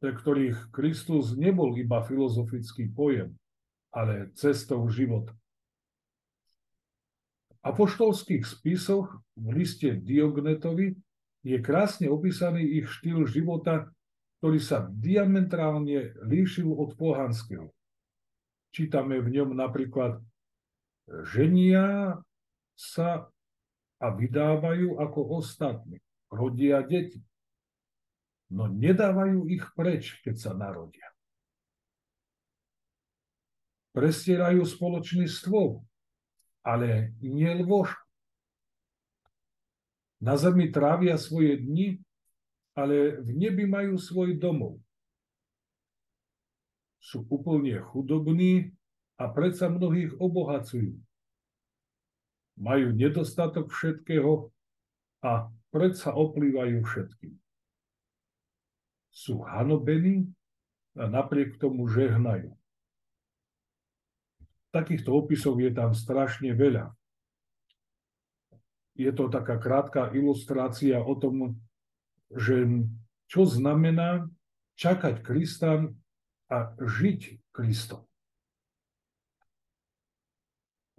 pre 0.00 0.12
ktorých 0.16 0.72
Kristus 0.72 1.36
nebol 1.36 1.74
iba 1.76 2.00
filozofický 2.00 2.90
pojem, 2.90 3.36
ale 3.92 4.32
cestou 4.38 4.86
života. 4.88 5.36
V 7.52 7.58
apoštolských 7.62 8.42
spisoch 8.42 9.20
v 9.38 9.46
liste 9.62 9.94
Diognetovi 9.94 10.96
je 11.46 11.58
krásne 11.62 12.10
opísaný 12.10 12.82
ich 12.82 12.86
štýl 12.90 13.26
života 13.28 13.92
ktorý 14.42 14.58
sa 14.58 14.90
diametrálne 14.90 16.18
líšil 16.26 16.66
od 16.66 16.98
pohanského. 16.98 17.70
Čítame 18.74 19.22
v 19.22 19.38
ňom 19.38 19.54
napríklad, 19.54 20.18
ženia 21.30 22.18
sa 22.74 23.30
a 24.02 24.10
vydávajú 24.10 24.98
ako 24.98 25.38
ostatní, 25.38 26.02
rodia 26.26 26.82
deti, 26.82 27.22
no 28.50 28.66
nedávajú 28.66 29.46
ich 29.46 29.62
preč, 29.78 30.18
keď 30.26 30.34
sa 30.36 30.50
narodia. 30.52 31.06
Prestierajú 33.94 34.66
spoločný 34.66 35.30
stôl, 35.30 35.86
ale 36.66 37.14
nie 37.22 37.48
lôž. 37.62 37.94
Na 40.18 40.34
zemi 40.34 40.74
trávia 40.74 41.14
svoje 41.14 41.62
dni 41.62 42.02
ale 42.72 43.20
v 43.20 43.28
nebi 43.36 43.68
majú 43.68 44.00
svoj 44.00 44.36
domov. 44.40 44.80
Sú 47.02 47.26
úplne 47.28 47.82
chudobní 47.92 48.72
a 49.20 49.28
predsa 49.28 49.68
mnohých 49.68 50.16
obohacujú. 50.16 50.96
Majú 52.60 52.92
nedostatok 52.92 53.72
všetkého 53.72 54.52
a 55.24 55.48
predsa 55.72 56.12
oplývajú 56.12 56.84
všetkým. 56.84 57.34
Sú 59.12 59.44
hanobení 59.44 60.28
a 60.96 61.08
napriek 61.08 61.56
tomu 61.56 61.88
žehnajú. 61.88 62.52
Takýchto 64.72 65.12
opisov 65.12 65.60
je 65.60 65.72
tam 65.72 65.92
strašne 65.92 66.52
veľa. 66.56 66.92
Je 68.96 69.08
to 69.12 69.32
taká 69.32 69.56
krátka 69.56 70.12
ilustrácia 70.12 71.00
o 71.00 71.16
tom, 71.16 71.56
že 72.32 72.68
čo 73.28 73.48
znamená 73.48 74.28
čakať 74.76 75.24
Krista 75.24 75.88
a 76.52 76.58
žiť 76.76 77.52
Kristom. 77.52 78.04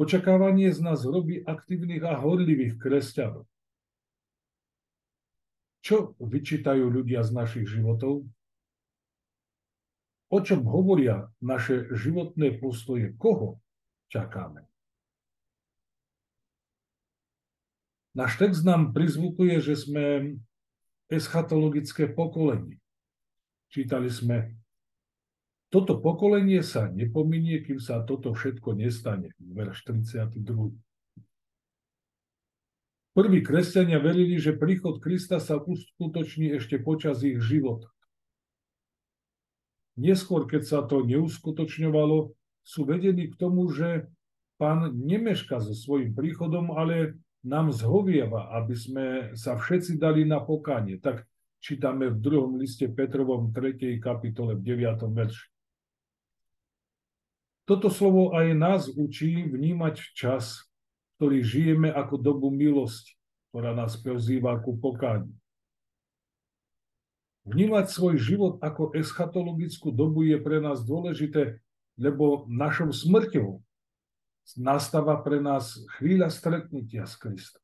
Očakávanie 0.02 0.74
z 0.74 0.82
nás 0.82 1.06
robí 1.06 1.46
aktívnych 1.46 2.02
a 2.02 2.18
horlivých 2.18 2.82
kresťanov. 2.82 3.46
Čo 5.84 6.18
vyčítajú 6.18 6.90
ľudia 6.90 7.22
z 7.22 7.32
našich 7.36 7.66
životov? 7.70 8.26
O 10.34 10.40
čom 10.42 10.66
hovoria 10.66 11.30
naše 11.44 11.94
životné 11.94 12.58
postoje? 12.58 13.14
Koho 13.20 13.62
čakáme? 14.10 14.66
Náš 18.18 18.42
text 18.42 18.66
nám 18.66 18.98
prizvukuje, 18.98 19.62
že 19.62 19.78
sme 19.78 20.38
eschatologické 21.10 22.10
pokolenie. 22.10 22.82
Čítali 23.70 24.10
sme, 24.10 24.58
toto 25.74 25.98
pokolenie 25.98 26.62
sa 26.62 26.86
nepominie, 26.86 27.66
kým 27.66 27.82
sa 27.82 28.06
toto 28.06 28.38
všetko 28.38 28.78
nestane. 28.78 29.34
Verš 29.42 29.90
32. 29.90 30.70
Prví 33.18 33.40
kresťania 33.42 33.98
verili, 33.98 34.38
že 34.38 34.54
príchod 34.54 35.02
Krista 35.02 35.42
sa 35.42 35.58
uskutoční 35.58 36.62
ešte 36.62 36.78
počas 36.78 37.26
ich 37.26 37.42
života. 37.42 37.90
Neskôr, 39.98 40.46
keď 40.46 40.62
sa 40.62 40.80
to 40.86 41.02
neuskutočňovalo, 41.10 42.38
sú 42.62 42.82
vedení 42.86 43.34
k 43.34 43.38
tomu, 43.38 43.66
že 43.74 44.10
pán 44.62 44.94
nemeška 44.94 45.58
so 45.58 45.74
svojím 45.74 46.14
príchodom, 46.14 46.74
ale 46.74 47.18
nám 47.42 47.74
zhovieva, 47.74 48.54
aby 48.62 48.74
sme 48.78 49.06
sa 49.34 49.58
všetci 49.58 49.98
dali 49.98 50.22
na 50.22 50.38
pokánie. 50.38 51.02
Tak 51.02 51.26
čítame 51.62 52.14
v 52.14 52.22
druhom 52.22 52.62
liste 52.62 52.90
Petrovom 52.90 53.50
3. 53.54 53.98
kapitole 53.98 54.58
v 54.58 54.62
9. 54.62 55.02
verši. 55.14 55.53
Toto 57.64 57.88
slovo 57.88 58.36
aj 58.36 58.48
nás 58.56 58.82
učí 58.92 59.48
vnímať 59.48 59.96
čas, 60.12 60.68
ktorý 61.16 61.40
žijeme 61.40 61.88
ako 61.88 62.20
dobu 62.20 62.52
milosti, 62.52 63.16
ktorá 63.52 63.72
nás 63.72 63.96
pozýva 63.96 64.60
ku 64.60 64.76
pokániu. 64.76 65.32
Vnímať 67.44 67.86
svoj 67.92 68.16
život 68.20 68.54
ako 68.64 68.96
eschatologickú 68.96 69.92
dobu 69.92 70.24
je 70.28 70.40
pre 70.40 70.64
nás 70.64 70.84
dôležité, 70.84 71.60
lebo 72.00 72.48
našou 72.48 72.92
smrťou 72.92 73.60
nastáva 74.60 75.20
pre 75.24 75.40
nás 75.40 75.80
chvíľa 76.00 76.28
stretnutia 76.32 77.08
s 77.08 77.16
Kristom. 77.16 77.64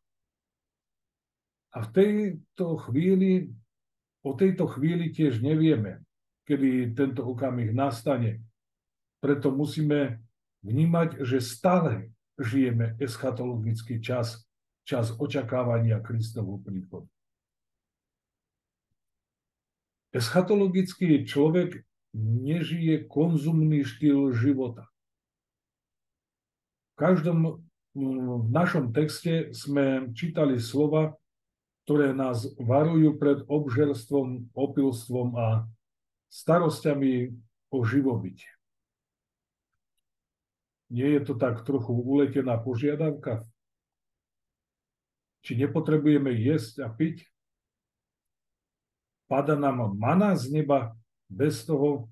A 1.75 1.85
v 1.85 1.89
tejto 1.93 2.79
chvíli, 2.88 3.51
o 4.25 4.31
tejto 4.33 4.67
chvíli 4.67 5.12
tiež 5.12 5.43
nevieme, 5.43 6.01
kedy 6.47 6.97
tento 6.97 7.21
okamih 7.27 7.75
nastane. 7.75 8.41
Preto 9.19 9.51
musíme 9.51 10.23
vnímať, 10.63 11.23
že 11.23 11.43
stále 11.43 12.12
žijeme 12.39 12.95
eschatologický 12.99 13.99
čas, 13.99 14.47
čas 14.88 15.12
očakávania 15.15 15.99
Kristovho 15.99 16.60
príchodu. 16.63 17.08
Eschatologický 20.15 21.27
človek 21.27 21.84
nežije 22.17 23.05
konzumný 23.05 23.86
štýl 23.86 24.34
života 24.34 24.89
každom 26.99 27.63
v 27.95 28.51
našom 28.51 28.91
texte 28.91 29.55
sme 29.55 30.12
čítali 30.12 30.60
slova, 30.60 31.15
ktoré 31.88 32.12
nás 32.12 32.43
varujú 32.60 33.15
pred 33.15 33.39
obžerstvom, 33.47 34.51
opilstvom 34.51 35.34
a 35.39 35.47
starosťami 36.27 37.34
o 37.71 37.79
živobytie. 37.88 38.51
Nie 40.89 41.17
je 41.17 41.21
to 41.21 41.34
tak 41.38 41.62
trochu 41.65 41.93
uletená 41.93 42.58
požiadavka? 42.58 43.45
Či 45.45 45.56
nepotrebujeme 45.62 46.34
jesť 46.34 46.84
a 46.84 46.89
piť? 46.89 47.30
Pada 49.30 49.54
nám 49.54 49.93
mana 49.93 50.34
z 50.34 50.49
neba 50.49 50.97
bez 51.30 51.62
toho, 51.62 52.10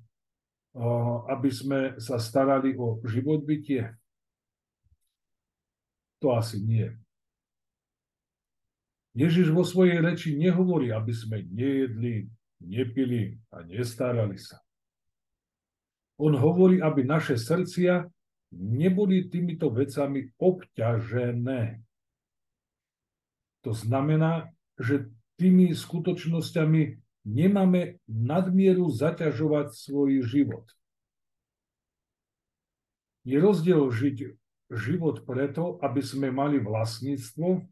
aby 1.25 1.49
sme 1.49 1.79
sa 1.97 2.21
starali 2.21 2.77
o 2.77 3.01
život 3.01 3.41
bytie? 3.41 3.97
To 6.21 6.37
asi 6.37 6.61
nie. 6.61 6.93
Ježiš 9.17 9.49
vo 9.49 9.65
svojej 9.65 9.97
reči 9.97 10.37
nehovorí, 10.37 10.93
aby 10.93 11.09
sme 11.09 11.41
nejedli, 11.49 12.29
nepili 12.61 13.41
a 13.49 13.65
nestarali 13.65 14.37
sa. 14.37 14.61
On 16.21 16.33
hovorí, 16.37 16.77
aby 16.81 17.01
naše 17.01 17.33
srdcia 17.33 18.05
neboli 18.53 19.27
týmito 19.27 19.67
vecami 19.67 20.31
obťažené. 20.39 21.83
To 23.65 23.71
znamená, 23.75 24.51
že 24.79 25.11
tými 25.35 25.75
skutočnosťami 25.75 26.81
nemáme 27.27 27.99
nadmieru 28.07 28.87
zaťažovať 28.87 29.67
svoj 29.75 30.23
život. 30.23 30.65
Je 33.27 33.35
rozdiel 33.35 33.83
žiť 33.91 34.17
život 34.71 35.27
preto, 35.27 35.75
aby 35.83 35.99
sme 35.99 36.31
mali 36.31 36.63
vlastníctvo, 36.63 37.67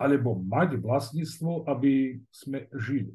alebo 0.00 0.40
mať 0.40 0.80
vlastníctvo, 0.80 1.68
aby 1.68 2.22
sme 2.32 2.70
žili. 2.72 3.12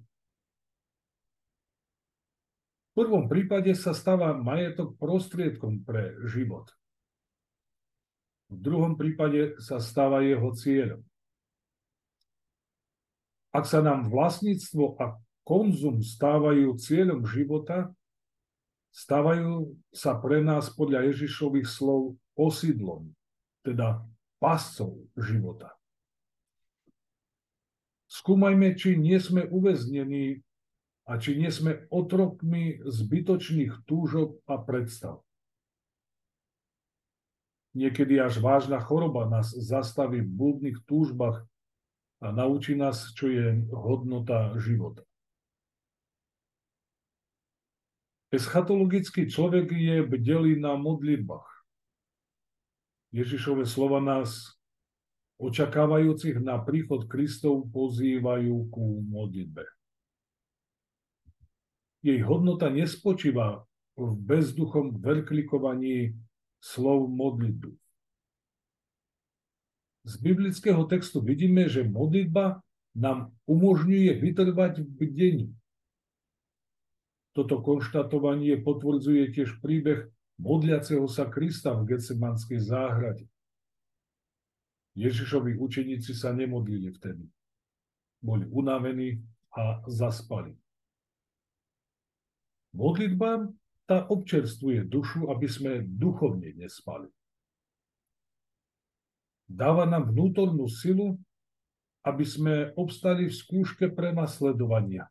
Prvom 2.94 3.26
prípade 3.26 3.74
sa 3.74 3.90
stáva 3.90 4.38
majetok 4.38 4.94
prostriedkom 5.02 5.82
pre 5.82 6.14
život. 6.30 6.70
V 8.54 8.58
druhom 8.62 8.94
prípade 8.94 9.58
sa 9.58 9.82
stáva 9.82 10.22
jeho 10.22 10.54
cieľom. 10.54 11.02
Ak 13.50 13.66
sa 13.66 13.82
nám 13.82 14.14
vlastníctvo 14.14 14.98
a 15.02 15.18
konzum 15.42 16.06
stávajú 16.06 16.78
cieľom 16.78 17.26
života, 17.26 17.90
stávajú 18.94 19.74
sa 19.90 20.14
pre 20.22 20.46
nás 20.46 20.70
podľa 20.70 21.10
Ježišových 21.10 21.66
slov 21.66 22.14
osídlom, 22.38 23.10
teda 23.66 24.06
pascov 24.38 25.02
života. 25.18 25.74
Skúmajme, 28.06 28.78
či 28.78 28.94
nie 28.94 29.18
sme 29.18 29.50
uväznení 29.50 30.46
a 31.04 31.20
či 31.20 31.36
nie 31.36 31.52
sme 31.52 31.84
otrokmi 31.92 32.80
zbytočných 32.84 33.84
túžob 33.84 34.40
a 34.48 34.56
predstav. 34.56 35.20
Niekedy 37.74 38.22
až 38.22 38.38
vážna 38.38 38.78
choroba 38.80 39.26
nás 39.26 39.50
zastaví 39.50 40.22
v 40.22 40.30
blúdnych 40.30 40.78
túžbách 40.86 41.44
a 42.22 42.28
naučí 42.30 42.78
nás, 42.78 43.12
čo 43.18 43.28
je 43.28 43.66
hodnota 43.74 44.54
života. 44.62 45.02
Eschatologický 48.34 49.30
človek 49.30 49.70
je 49.70 50.02
bdelý 50.06 50.58
na 50.58 50.74
modlitbách. 50.74 51.46
Ježišove 53.14 53.62
slova 53.70 54.02
nás, 54.02 54.58
očakávajúcich 55.38 56.42
na 56.42 56.58
príchod 56.58 57.06
Kristov, 57.06 57.70
pozývajú 57.70 58.74
ku 58.74 59.06
modlitbe. 59.06 59.70
Jej 62.04 62.20
hodnota 62.28 62.68
nespočíva 62.68 63.64
v 63.96 64.12
bezduchom 64.20 65.00
veľklikovaní 65.00 66.12
slov 66.60 67.08
modlitby 67.08 67.80
z 70.04 70.14
biblického 70.20 70.84
textu 70.84 71.24
vidíme, 71.24 71.72
že 71.72 71.88
modlitba 71.88 72.60
nám 72.94 73.32
umožňuje 73.48 74.20
vytrvať 74.20 74.84
v 74.84 74.90
bdení. 75.00 75.48
Toto 77.34 77.64
konštatovanie 77.66 78.62
potvrdzuje 78.62 79.34
tiež 79.34 79.58
príbeh 79.64 80.06
modliaceho 80.38 81.08
sa 81.10 81.26
Krista 81.26 81.74
v 81.74 81.96
Getsemanskej 81.96 82.62
záhrade. 82.62 83.26
Ježišovi 84.94 85.58
učeníci 85.58 86.14
sa 86.14 86.30
nemodlili 86.30 86.94
vtedy. 86.94 87.26
Boli 88.22 88.46
unavení 88.46 89.18
a 89.50 89.82
zaspali. 89.90 90.54
Modlitba 92.74 93.54
tá 93.86 94.10
občerstvuje 94.10 94.90
dušu, 94.90 95.30
aby 95.30 95.46
sme 95.46 95.86
duchovne 95.86 96.54
nespali 96.58 97.08
dáva 99.54 99.86
nám 99.86 100.10
vnútornú 100.10 100.66
silu, 100.66 101.22
aby 102.04 102.26
sme 102.26 102.56
obstali 102.76 103.30
v 103.30 103.38
skúške 103.38 103.94
prenasledovania. 103.94 105.08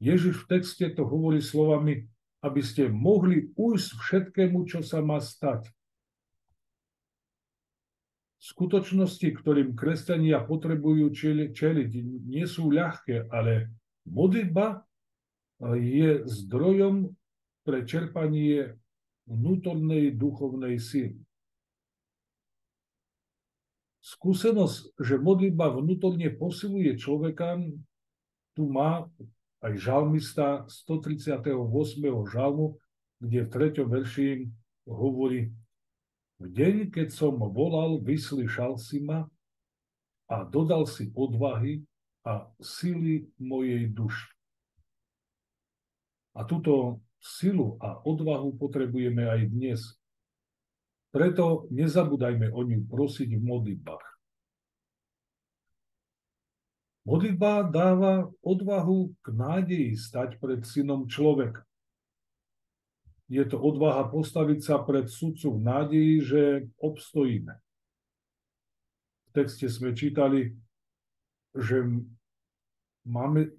Ježiš 0.00 0.46
v 0.46 0.58
texte 0.58 0.86
to 0.94 1.06
hovorí 1.06 1.42
slovami, 1.42 2.08
aby 2.42 2.62
ste 2.62 2.86
mohli 2.86 3.50
ujsť 3.54 3.88
všetkému, 3.98 4.64
čo 4.66 4.80
sa 4.82 5.02
má 5.02 5.18
stať. 5.18 5.70
Skutočnosti, 8.38 9.26
ktorým 9.42 9.74
kresťania 9.74 10.38
potrebujú 10.46 11.10
čeliť, 11.50 11.90
nie 12.30 12.46
sú 12.46 12.70
ľahké, 12.70 13.26
ale 13.34 13.74
modlitba 14.06 14.86
je 15.60 16.22
zdrojom 16.26 17.10
pre 17.66 17.82
čerpanie 17.82 18.78
vnútornej 19.28 20.14
duchovnej 20.14 20.78
síly. 20.80 21.20
Skúsenosť, 24.00 24.96
že 24.96 25.20
modlitba 25.20 25.68
vnútorne 25.68 26.32
posiluje 26.32 26.96
človeka, 26.96 27.60
tu 28.56 28.72
má 28.72 29.04
aj 29.60 29.72
žalmista 29.76 30.64
138. 30.70 31.44
žalmu, 32.30 32.80
kde 33.20 33.38
v 33.44 33.48
3. 33.52 33.84
verši 33.84 34.48
hovorí 34.88 35.52
V 36.38 36.46
deň, 36.46 36.94
keď 36.94 37.10
som 37.10 37.36
volal, 37.36 37.98
vyslyšal 37.98 38.78
si 38.78 39.02
ma 39.02 39.26
a 40.30 40.46
dodal 40.46 40.86
si 40.86 41.10
odvahy 41.12 41.82
a 42.22 42.46
sily 42.62 43.26
mojej 43.36 43.90
duši. 43.90 44.37
A 46.38 46.46
túto 46.46 47.02
silu 47.18 47.74
a 47.82 47.98
odvahu 48.06 48.54
potrebujeme 48.54 49.26
aj 49.26 49.40
dnes. 49.50 49.80
Preto 51.10 51.66
nezabúdajme 51.74 52.54
o 52.54 52.62
ňu 52.62 52.86
prosiť 52.86 53.34
v 53.34 53.42
modlitbách. 53.42 54.06
Modlitba 57.08 57.66
dáva 57.72 58.28
odvahu 58.44 59.16
k 59.24 59.26
nádeji 59.32 59.96
stať 59.98 60.38
pred 60.38 60.62
synom 60.62 61.08
človeka. 61.10 61.64
Je 63.32 63.42
to 63.48 63.58
odvaha 63.58 64.06
postaviť 64.06 64.60
sa 64.60 64.76
pred 64.84 65.08
sudcu 65.08 65.56
v 65.56 65.60
nádeji, 65.64 66.14
že 66.22 66.42
obstojíme. 66.78 67.56
V 69.26 69.30
texte 69.32 69.66
sme 69.72 69.96
čítali, 69.96 70.54
že 71.56 71.82
máme, 73.08 73.56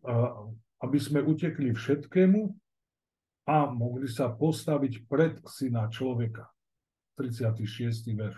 aby 0.79 0.97
sme 1.01 1.25
utekli 1.25 1.73
všetkému 1.73 2.68
a 3.49 3.65
mohli 3.65 4.05
sa 4.05 4.29
postaviť 4.29 5.09
pred 5.09 5.41
syna 5.49 5.89
človeka. 5.89 6.53
36. 7.17 8.13
verš. 8.13 8.37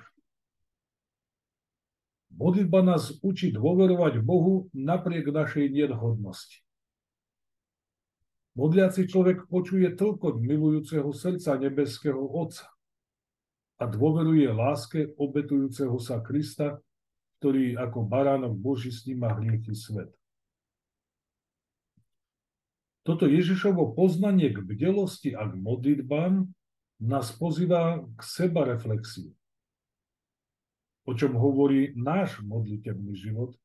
Modlitba 2.32 2.80
nás 2.80 3.12
učí 3.20 3.52
dôverovať 3.52 4.24
Bohu 4.24 4.72
napriek 4.72 5.28
našej 5.36 5.68
nedhodnosti. 5.68 6.64
Modliaci 8.56 9.04
človek 9.12 9.52
počuje 9.52 9.92
toľko 10.00 10.40
milujúceho 10.40 11.12
srdca 11.12 11.60
nebeského 11.60 12.20
Otca 12.20 12.72
a 13.80 13.84
dôveruje 13.84 14.48
láske 14.48 15.12
obetujúceho 15.20 16.00
sa 16.00 16.24
Krista, 16.24 16.80
ktorý 17.44 17.76
ako 17.76 18.08
baránok 18.08 18.56
Boží 18.56 18.96
sníma 18.96 19.36
hriechy 19.36 19.76
svet. 19.76 20.21
Toto 23.02 23.26
Ježišovo 23.26 23.98
poznanie 23.98 24.54
k 24.54 24.62
bdelosti 24.62 25.34
a 25.34 25.50
k 25.50 25.58
modlitbám 25.58 26.46
nás 27.02 27.34
pozýva 27.34 28.06
k 28.14 28.22
seba 28.22 28.62
reflexii. 28.70 29.34
O 31.10 31.18
čom 31.18 31.34
hovorí 31.34 31.98
náš 31.98 32.38
modlitebný 32.46 33.18
život? 33.18 33.58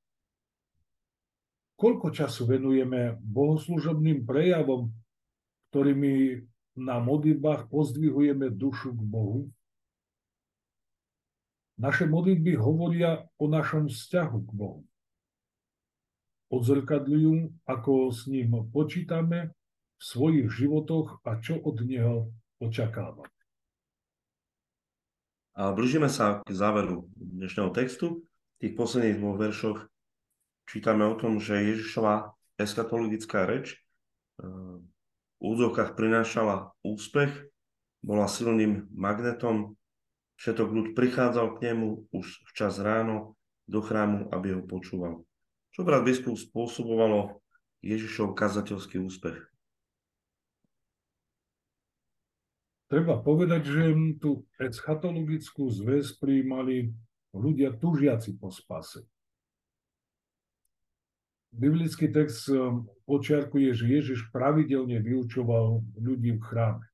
Koľko 1.76 2.08
času 2.08 2.48
venujeme 2.48 3.20
bohoslužobným 3.20 4.24
prejavom, 4.24 4.88
ktorými 5.68 6.40
na 6.80 6.96
modlitbách 7.04 7.68
pozdvihujeme 7.68 8.48
dušu 8.48 8.96
k 8.96 9.00
Bohu? 9.04 9.52
Naše 11.76 12.08
modlitby 12.08 12.56
hovoria 12.56 13.28
o 13.36 13.52
našom 13.52 13.92
vzťahu 13.92 14.38
k 14.48 14.50
Bohu. 14.56 14.80
Odzrkadľujú, 16.46 17.66
ako 17.66 18.14
s 18.14 18.30
ním 18.30 18.54
počítame 18.70 19.50
v 19.98 20.02
svojich 20.02 20.46
životoch 20.46 21.18
a 21.26 21.42
čo 21.42 21.58
od 21.58 21.82
Neho 21.82 22.30
očakávať. 22.62 23.34
A 25.58 25.74
blížime 25.74 26.06
sa 26.06 26.46
k 26.46 26.54
záveru 26.54 27.10
dnešného 27.18 27.74
textu. 27.74 28.22
V 28.22 28.56
tých 28.62 28.74
posledných 28.78 29.18
dvoch 29.18 29.36
veršoch 29.42 29.78
čítame 30.70 31.02
o 31.10 31.18
tom, 31.18 31.42
že 31.42 31.66
Ježišova 31.66 32.30
eskatologická 32.62 33.42
reč 33.44 33.82
v 34.38 35.42
úzovkách 35.42 35.98
prinášala 35.98 36.72
úspech, 36.86 37.50
bola 38.06 38.30
silným 38.30 38.86
magnetom, 38.94 39.74
všetok 40.38 40.68
ľud 40.70 40.88
prichádzal 40.94 41.58
k 41.58 41.72
nemu 41.72 42.06
už 42.14 42.46
včas 42.54 42.78
ráno 42.78 43.34
do 43.66 43.82
chrámu, 43.82 44.30
aby 44.30 44.54
ho 44.54 44.62
počúval. 44.62 45.25
Čo 45.76 45.84
brat 45.84 46.08
biskup 46.08 46.40
spôsobovalo 46.40 47.44
Ježišov 47.84 48.32
kazateľský 48.32 48.96
úspech? 48.96 49.36
Treba 52.88 53.20
povedať, 53.20 53.68
že 53.68 53.82
tú 54.16 54.48
eschatologickú 54.56 55.68
zväz 55.68 56.16
prijímali 56.16 56.96
ľudia 57.36 57.76
tužiaci 57.76 58.40
po 58.40 58.48
spase. 58.48 59.04
Biblický 61.52 62.08
text 62.08 62.48
eh, 62.48 62.56
počiarkuje, 63.04 63.76
že 63.76 63.84
Ježiš 64.00 64.32
pravidelne 64.32 64.96
vyučoval 65.04 65.84
ľudí 66.00 66.40
v 66.40 66.40
chráme. 66.40 66.88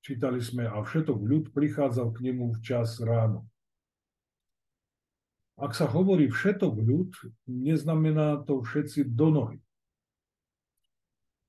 Čítali 0.00 0.40
sme, 0.40 0.64
a 0.64 0.80
všetok 0.80 1.20
ľud 1.20 1.44
prichádzal 1.52 2.08
k 2.16 2.32
nemu 2.32 2.56
včas 2.56 2.96
ráno. 3.04 3.44
Ak 5.58 5.74
sa 5.74 5.90
hovorí 5.90 6.30
všetok 6.30 6.74
ľud, 6.78 7.10
neznamená 7.50 8.46
to 8.46 8.62
všetci 8.62 9.10
do 9.10 9.34
nohy. 9.34 9.58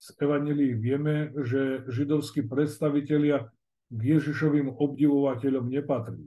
Z 0.01 0.17
Evangelii 0.17 0.73
vieme, 0.73 1.29
že 1.45 1.85
židovskí 1.85 2.41
predstavitelia 2.49 3.53
k 3.93 3.99
Ježišovým 4.17 4.73
obdivovateľom 4.73 5.69
nepatrí. 5.69 6.25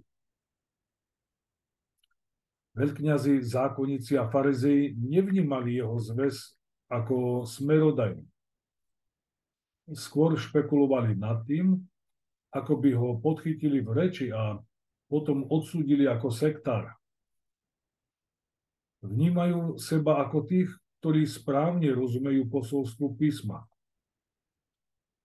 Veľkňazi, 2.79 3.43
zákonníci 3.43 4.15
a 4.15 4.31
farizei 4.31 4.95
nevnímali 4.95 5.83
jeho 5.83 5.99
zväz 5.99 6.55
ako 6.87 7.43
smerodajný. 7.51 8.25
Skôr 9.91 10.39
špekulovali 10.39 11.19
nad 11.19 11.43
tým, 11.51 11.83
ako 12.55 12.73
by 12.79 12.91
ho 12.95 13.09
podchytili 13.19 13.83
v 13.83 13.91
reči 13.91 14.31
a 14.31 14.55
potom 15.11 15.51
odsúdili 15.51 16.07
ako 16.07 16.31
sektára. 16.31 16.95
Vnímajú 19.03 19.83
seba 19.83 20.23
ako 20.23 20.47
tých, 20.47 20.71
ktorí 21.03 21.27
správne 21.27 21.91
rozumejú 21.91 22.47
posolstvu 22.47 23.19
písma. 23.19 23.67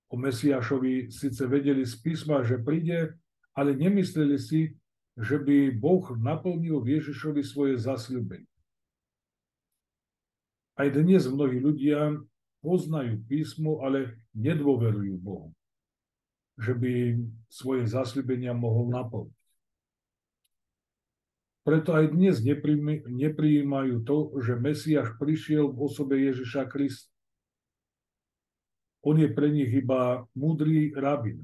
O 0.09 0.17
Mesiašovi 0.17 1.13
síce 1.13 1.45
vedeli 1.45 1.85
z 1.85 1.93
písma, 2.01 2.41
že 2.41 2.57
príde, 2.57 3.13
ale 3.53 3.77
nemysleli 3.77 4.41
si, 4.41 4.73
že 5.13 5.37
by 5.37 5.77
Boh 5.77 6.05
naplnil 6.17 6.81
Ježišovi 6.81 7.45
svoje 7.45 7.77
zasľúbenie. 7.77 8.49
Aj 10.77 10.89
dnes 10.93 11.25
mnohí 11.29 11.57
ľudia 11.57 12.17
poznajú 12.61 13.21
písmo, 13.29 13.85
ale 13.85 14.17
nedôverujú 14.33 15.15
Bohu, 15.21 15.49
že 16.57 16.73
by 16.73 17.17
svoje 17.49 17.85
zasľúbenia 17.89 18.53
mohol 18.57 18.89
naplniť. 18.93 19.36
Preto 21.67 21.91
aj 21.91 22.15
dnes 22.15 22.39
neprijímajú 23.11 24.07
to, 24.07 24.39
že 24.39 24.55
Mesiáš 24.55 25.19
prišiel 25.19 25.67
v 25.67 25.83
osobe 25.83 26.15
Ježiša 26.15 26.63
Krista. 26.71 27.11
On 29.03 29.19
je 29.19 29.27
pre 29.27 29.51
nich 29.51 29.67
iba 29.75 30.23
múdry 30.31 30.95
rabin. 30.95 31.43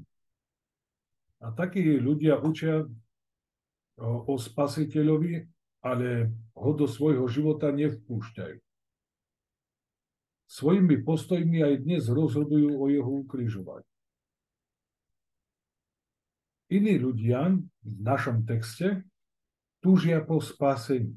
A 1.44 1.52
takí 1.52 2.00
ľudia 2.00 2.40
učia 2.40 2.88
o 4.00 4.34
spasiteľovi, 4.40 5.44
ale 5.84 6.32
ho 6.56 6.70
do 6.72 6.88
svojho 6.88 7.28
života 7.28 7.68
nevpúšťajú. 7.68 8.64
Svojimi 10.48 11.04
postojmi 11.04 11.60
aj 11.68 11.84
dnes 11.84 12.08
rozhodujú 12.08 12.80
o 12.80 12.88
jeho 12.88 13.12
ukrižovaní. 13.28 13.84
Iní 16.72 16.96
ľudia 16.96 17.60
v 17.60 17.98
našom 18.00 18.48
texte 18.48 19.04
túžia 19.84 20.24
po 20.24 20.40
spásení. 20.40 21.12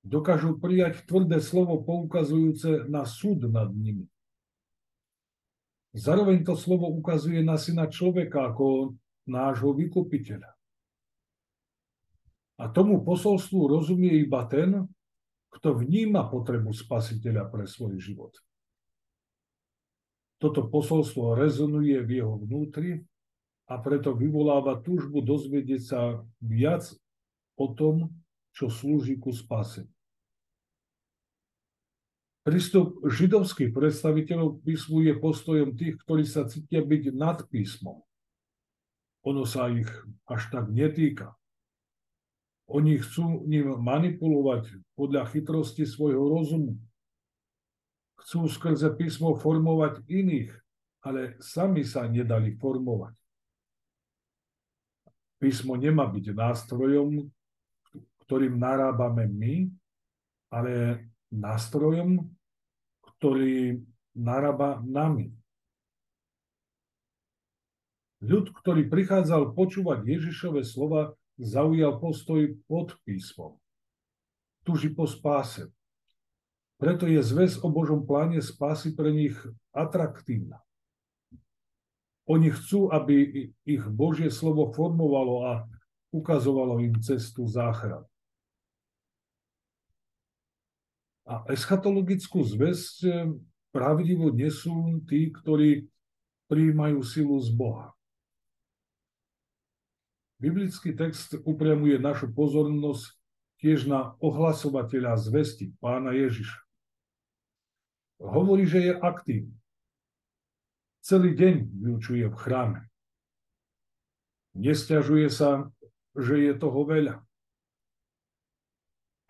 Dokážu 0.00 0.56
prijať 0.56 1.04
tvrdé 1.04 1.44
slovo 1.44 1.84
poukazujúce 1.84 2.88
na 2.88 3.04
súd 3.04 3.44
nad 3.52 3.68
nimi. 3.68 4.08
Zároveň 5.92 6.40
to 6.48 6.56
slovo 6.56 6.88
ukazuje 6.88 7.44
na 7.44 7.60
syna 7.60 7.92
človeka 7.92 8.48
ako 8.48 8.96
nášho 9.28 9.76
vykupiteľa. 9.76 10.48
A 12.60 12.64
tomu 12.72 13.04
posolstvu 13.04 13.68
rozumie 13.68 14.24
iba 14.24 14.48
ten, 14.48 14.88
kto 15.52 15.76
vníma 15.76 16.32
potrebu 16.32 16.72
spasiteľa 16.72 17.52
pre 17.52 17.68
svoj 17.68 18.00
život. 18.00 18.32
Toto 20.40 20.72
posolstvo 20.72 21.36
rezonuje 21.36 22.00
v 22.00 22.24
jeho 22.24 22.40
vnútri 22.40 23.04
a 23.68 23.76
preto 23.76 24.16
vyvoláva 24.16 24.80
túžbu 24.80 25.20
dozvedieť 25.20 25.82
sa 25.84 26.00
viac 26.40 26.88
o 27.60 27.66
tom, 27.76 28.08
čo 28.56 28.72
slúži 28.72 29.20
ku 29.20 29.28
spase. 29.36 29.84
Prístup 32.40 33.04
židovských 33.04 33.68
predstaviteľov 33.68 34.64
písmu 34.64 35.04
je 35.04 35.12
postojom 35.20 35.76
tých, 35.76 36.00
ktorí 36.00 36.24
sa 36.24 36.48
cítia 36.48 36.80
byť 36.80 37.12
nad 37.12 37.44
písmom. 37.52 38.00
Ono 39.28 39.44
sa 39.44 39.68
ich 39.68 39.86
až 40.24 40.48
tak 40.48 40.72
netýka. 40.72 41.36
Oni 42.72 42.96
chcú 42.96 43.44
ním 43.44 43.76
manipulovať 43.76 44.72
podľa 44.96 45.28
chytrosti 45.28 45.84
svojho 45.84 46.22
rozumu. 46.32 46.80
Chcú 48.24 48.48
skrze 48.48 48.88
písmo 48.96 49.36
formovať 49.36 50.00
iných, 50.08 50.54
ale 51.04 51.36
sami 51.44 51.84
sa 51.84 52.08
nedali 52.08 52.56
formovať. 52.56 53.12
Písmo 55.40 55.76
nemá 55.76 56.08
byť 56.08 56.32
nástrojom, 56.32 57.28
ktorým 58.30 58.62
narábame 58.62 59.26
my, 59.26 59.54
ale 60.54 61.02
nástrojom, 61.34 62.30
ktorý 63.02 63.82
narába 64.14 64.78
nami. 64.86 65.34
Ľud, 68.22 68.54
ktorý 68.54 68.86
prichádzal 68.86 69.50
počúvať 69.58 70.06
Ježišove 70.06 70.62
slova, 70.62 71.18
zaujal 71.42 71.98
postoj 71.98 72.54
pod 72.70 72.94
písmom. 73.02 73.58
Tuži 74.62 74.94
po 74.94 75.10
spáse. 75.10 75.66
Preto 76.78 77.10
je 77.10 77.18
zväz 77.26 77.58
o 77.58 77.66
Božom 77.66 78.06
pláne 78.06 78.38
spásy 78.38 78.94
pre 78.94 79.10
nich 79.10 79.34
atraktívna. 79.74 80.62
Oni 82.30 82.54
chcú, 82.54 82.94
aby 82.94 83.50
ich 83.66 83.82
Božie 83.90 84.30
slovo 84.30 84.70
formovalo 84.70 85.50
a 85.50 85.52
ukazovalo 86.14 86.78
im 86.78 86.94
cestu 87.02 87.50
záchrany. 87.50 88.09
A 91.30 91.46
eschatologickú 91.46 92.42
zväzť 92.42 92.96
eh, 93.06 93.30
pravdivo 93.70 94.34
nesú 94.34 94.98
tí, 95.06 95.30
ktorí 95.30 95.86
prijímajú 96.50 96.98
silu 97.06 97.38
z 97.38 97.54
Boha. 97.54 97.94
Biblický 100.42 100.90
text 100.98 101.38
upriamuje 101.46 102.02
našu 102.02 102.34
pozornosť 102.34 103.14
tiež 103.62 103.86
na 103.86 104.18
ohlasovateľa 104.18 105.20
zvesti, 105.20 105.70
pána 105.78 106.16
Ježiša. 106.16 106.58
Hovorí, 108.18 108.66
že 108.66 108.90
je 108.90 108.92
aktívny. 108.98 109.54
Celý 111.04 111.36
deň 111.36 111.54
vyučuje 111.78 112.26
v 112.26 112.36
chráme. 112.36 112.80
Nestiažuje 114.58 115.30
sa, 115.30 115.70
že 116.18 116.42
je 116.42 116.52
toho 116.58 116.82
veľa 116.88 117.22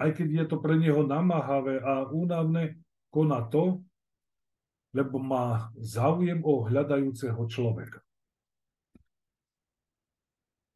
aj 0.00 0.10
keď 0.16 0.28
je 0.32 0.44
to 0.48 0.56
pre 0.64 0.80
neho 0.80 1.04
namáhavé 1.04 1.84
a 1.84 2.08
únavné, 2.08 2.80
koná 3.12 3.44
to, 3.52 3.84
lebo 4.96 5.20
má 5.20 5.70
záujem 5.76 6.40
o 6.42 6.64
hľadajúceho 6.66 7.38
človeka. 7.46 8.00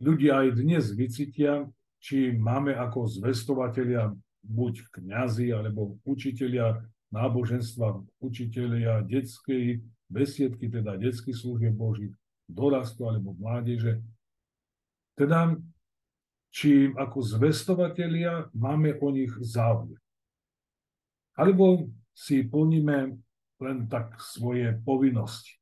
Ľudia 0.05 0.45
aj 0.45 0.49
dnes 0.61 0.85
vycítia, 0.93 1.65
či 1.99 2.37
máme 2.37 2.77
ako 2.77 3.09
zvestovatelia 3.09 4.13
buď 4.45 4.93
kňazi 4.93 5.57
alebo 5.57 5.97
učitelia 6.05 6.85
náboženstva, 7.09 8.05
učitelia 8.21 9.01
detskej 9.09 9.81
besiedky, 10.13 10.69
teda 10.69 11.01
detských 11.01 11.33
služieb 11.33 11.73
Božích, 11.73 12.13
dorastu 12.45 13.09
alebo 13.09 13.33
mládeže. 13.41 14.05
Teda 15.17 15.57
či 16.55 16.95
ako 16.95 17.19
zvestovatelia 17.19 18.47
máme 18.55 18.95
o 19.03 19.11
nich 19.11 19.35
záujem. 19.43 19.99
Alebo 21.35 21.91
si 22.15 22.47
plníme 22.47 23.19
len 23.59 23.79
tak 23.91 24.15
svoje 24.23 24.79
povinnosti. 24.87 25.59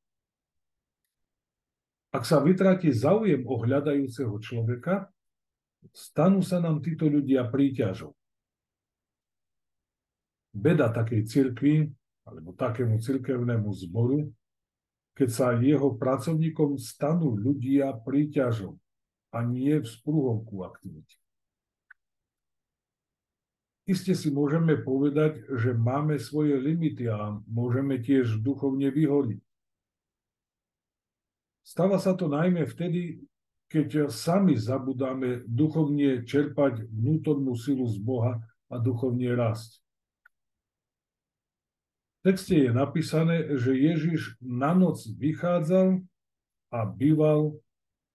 Ak 2.13 2.29
sa 2.29 2.37
vytratí 2.45 2.93
záujem 2.93 3.41
o 3.41 3.57
hľadajúceho 3.57 4.37
človeka, 4.37 5.09
stanú 5.97 6.45
sa 6.45 6.61
nám 6.61 6.77
títo 6.85 7.09
ľudia 7.09 7.49
príťažou. 7.49 8.13
Beda 10.53 10.93
takej 10.93 11.25
cirkvi, 11.25 11.89
alebo 12.21 12.53
takému 12.53 13.01
cirkevnému 13.01 13.73
zboru, 13.73 14.29
keď 15.17 15.29
sa 15.33 15.57
jeho 15.57 15.97
pracovníkom 15.97 16.77
stanú 16.77 17.33
ľudia 17.33 17.97
príťažou 18.05 18.77
a 19.33 19.41
nie 19.41 19.81
vzpruhom 19.81 20.45
ku 20.45 20.61
aktivite. 20.61 21.17
Isté 23.83 24.15
si 24.15 24.31
môžeme 24.31 24.79
povedať, 24.79 25.43
že 25.59 25.75
máme 25.75 26.15
svoje 26.15 26.55
limity 26.55 27.11
a 27.11 27.35
môžeme 27.51 27.99
tiež 27.99 28.39
duchovne 28.39 28.87
vyhodiť. 28.87 29.43
Stáva 31.67 31.99
sa 31.99 32.15
to 32.15 32.31
najmä 32.31 32.63
vtedy, 32.63 33.27
keď 33.67 34.07
sami 34.07 34.55
zabudáme 34.55 35.43
duchovne 35.49 36.23
čerpať 36.23 36.85
vnútornú 36.87 37.57
silu 37.57 37.89
z 37.89 37.97
Boha 37.99 38.39
a 38.69 38.75
duchovne 38.79 39.33
rásť. 39.35 39.81
V 42.23 42.31
texte 42.31 42.55
je 42.55 42.71
napísané, 42.71 43.51
že 43.59 43.75
Ježiš 43.75 44.39
na 44.39 44.71
noc 44.71 45.03
vychádzal 45.11 45.99
a 46.71 46.79
býval 46.87 47.59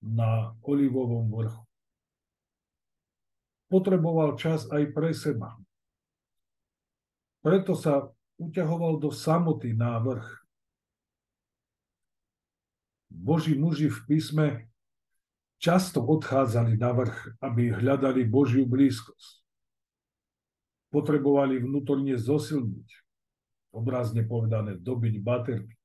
na 0.03 0.55
Olivovom 0.63 1.27
vrchu. 1.31 1.63
Potreboval 3.69 4.33
čas 4.39 4.65
aj 4.71 4.83
pre 4.95 5.13
seba. 5.13 5.53
Preto 7.45 7.77
sa 7.77 8.09
uťahoval 8.41 8.97
do 8.97 9.13
samoty 9.13 9.77
na 9.77 9.99
vrch. 10.01 10.27
Boží 13.09 13.53
muži 13.57 13.89
v 13.89 13.99
písme 14.05 14.47
často 15.59 16.01
odchádzali 16.01 16.79
na 16.79 16.91
vrch, 16.95 17.41
aby 17.43 17.73
hľadali 17.73 18.23
Božiu 18.25 18.63
blízkosť. 18.65 19.43
Potrebovali 20.89 21.61
vnútorne 21.61 22.17
zosilniť, 22.17 22.89
obrazne 23.75 24.25
povedané, 24.25 24.81
dobiť 24.81 25.15
baterky. 25.21 25.78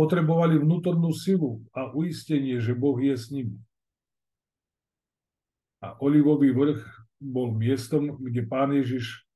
Potrebovali 0.00 0.56
vnútornú 0.56 1.12
silu 1.12 1.60
a 1.76 1.92
uistenie, 1.92 2.56
že 2.56 2.72
Boh 2.72 2.96
je 2.96 3.12
s 3.20 3.28
nimi. 3.28 3.60
A 5.84 5.92
Olivový 6.00 6.56
vrch 6.56 6.80
bol 7.20 7.52
miestom, 7.52 8.16
kde 8.16 8.48
pán 8.48 8.72
Ježiš 8.72 9.28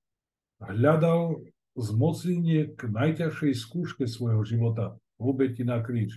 hľadal 0.65 1.45
zmocnenie 1.77 2.73
k 2.73 2.81
najťažšej 2.89 3.53
skúške 3.61 4.09
svojho 4.09 4.41
života, 4.49 4.97
obeti 5.21 5.69
na 5.69 5.85
kríž. 5.85 6.17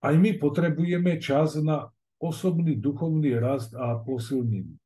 Aj 0.00 0.16
my 0.16 0.40
potrebujeme 0.40 1.20
čas 1.20 1.60
na 1.60 1.92
osobný 2.16 2.80
duchovný 2.80 3.36
rast 3.36 3.76
a 3.76 4.00
posilnenie. 4.00 4.80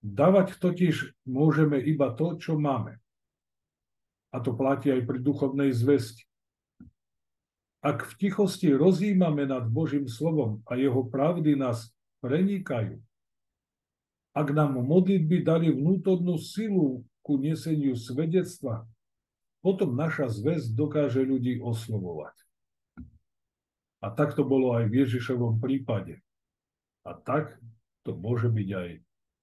Dávať 0.00 0.56
totiž 0.56 1.12
môžeme 1.28 1.76
iba 1.76 2.08
to, 2.16 2.40
čo 2.40 2.56
máme. 2.56 2.96
A 4.28 4.44
to 4.44 4.52
platí 4.52 4.92
aj 4.92 5.08
pri 5.08 5.18
duchovnej 5.24 5.72
zvesti. 5.72 6.28
Ak 7.78 8.04
v 8.04 8.12
tichosti 8.18 8.74
rozímame 8.74 9.46
nad 9.46 9.64
Božím 9.70 10.10
slovom 10.10 10.60
a 10.66 10.74
jeho 10.74 11.06
pravdy 11.06 11.54
nás 11.54 11.94
prenikajú, 12.18 12.98
ak 14.34 14.48
nám 14.54 14.78
modlitby 14.82 15.46
dali 15.46 15.70
vnútornú 15.70 16.36
silu 16.38 17.06
ku 17.22 17.38
neseniu 17.38 17.94
svedectva, 17.94 18.86
potom 19.62 19.94
naša 19.94 20.30
zväzť 20.30 20.74
dokáže 20.74 21.22
ľudí 21.26 21.58
oslovovať. 21.58 22.34
A 23.98 24.14
tak 24.14 24.38
to 24.38 24.46
bolo 24.46 24.78
aj 24.78 24.86
v 24.86 25.02
Ježišovom 25.02 25.58
prípade. 25.58 26.22
A 27.02 27.18
tak 27.18 27.58
to 28.06 28.14
môže 28.14 28.46
byť 28.46 28.68
aj 28.74 28.88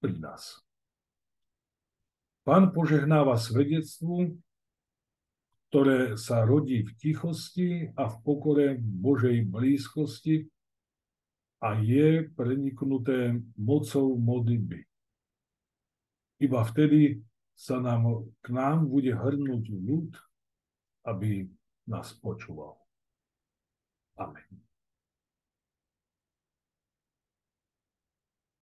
pri 0.00 0.14
nás. 0.16 0.64
Pán 2.46 2.72
požehnáva 2.72 3.36
svedectvu, 3.36 4.38
ktoré 5.68 6.14
sa 6.14 6.46
rodí 6.46 6.86
v 6.86 6.90
tichosti 6.96 7.90
a 7.98 8.06
v 8.06 8.16
pokore 8.22 8.66
Božej 8.78 9.46
blízkosti 9.50 10.46
a 11.62 11.74
je 11.80 12.28
preniknuté 12.36 13.40
mocou 13.58 14.14
modlitby. 14.14 14.84
Iba 16.36 16.60
vtedy 16.68 17.24
sa 17.56 17.80
nám, 17.80 18.28
k 18.44 18.52
nám 18.52 18.86
bude 18.86 19.16
hrnúť 19.16 19.64
ľud, 19.72 20.12
aby 21.08 21.48
nás 21.88 22.12
počúval. 22.20 22.76
Amen. 24.20 24.65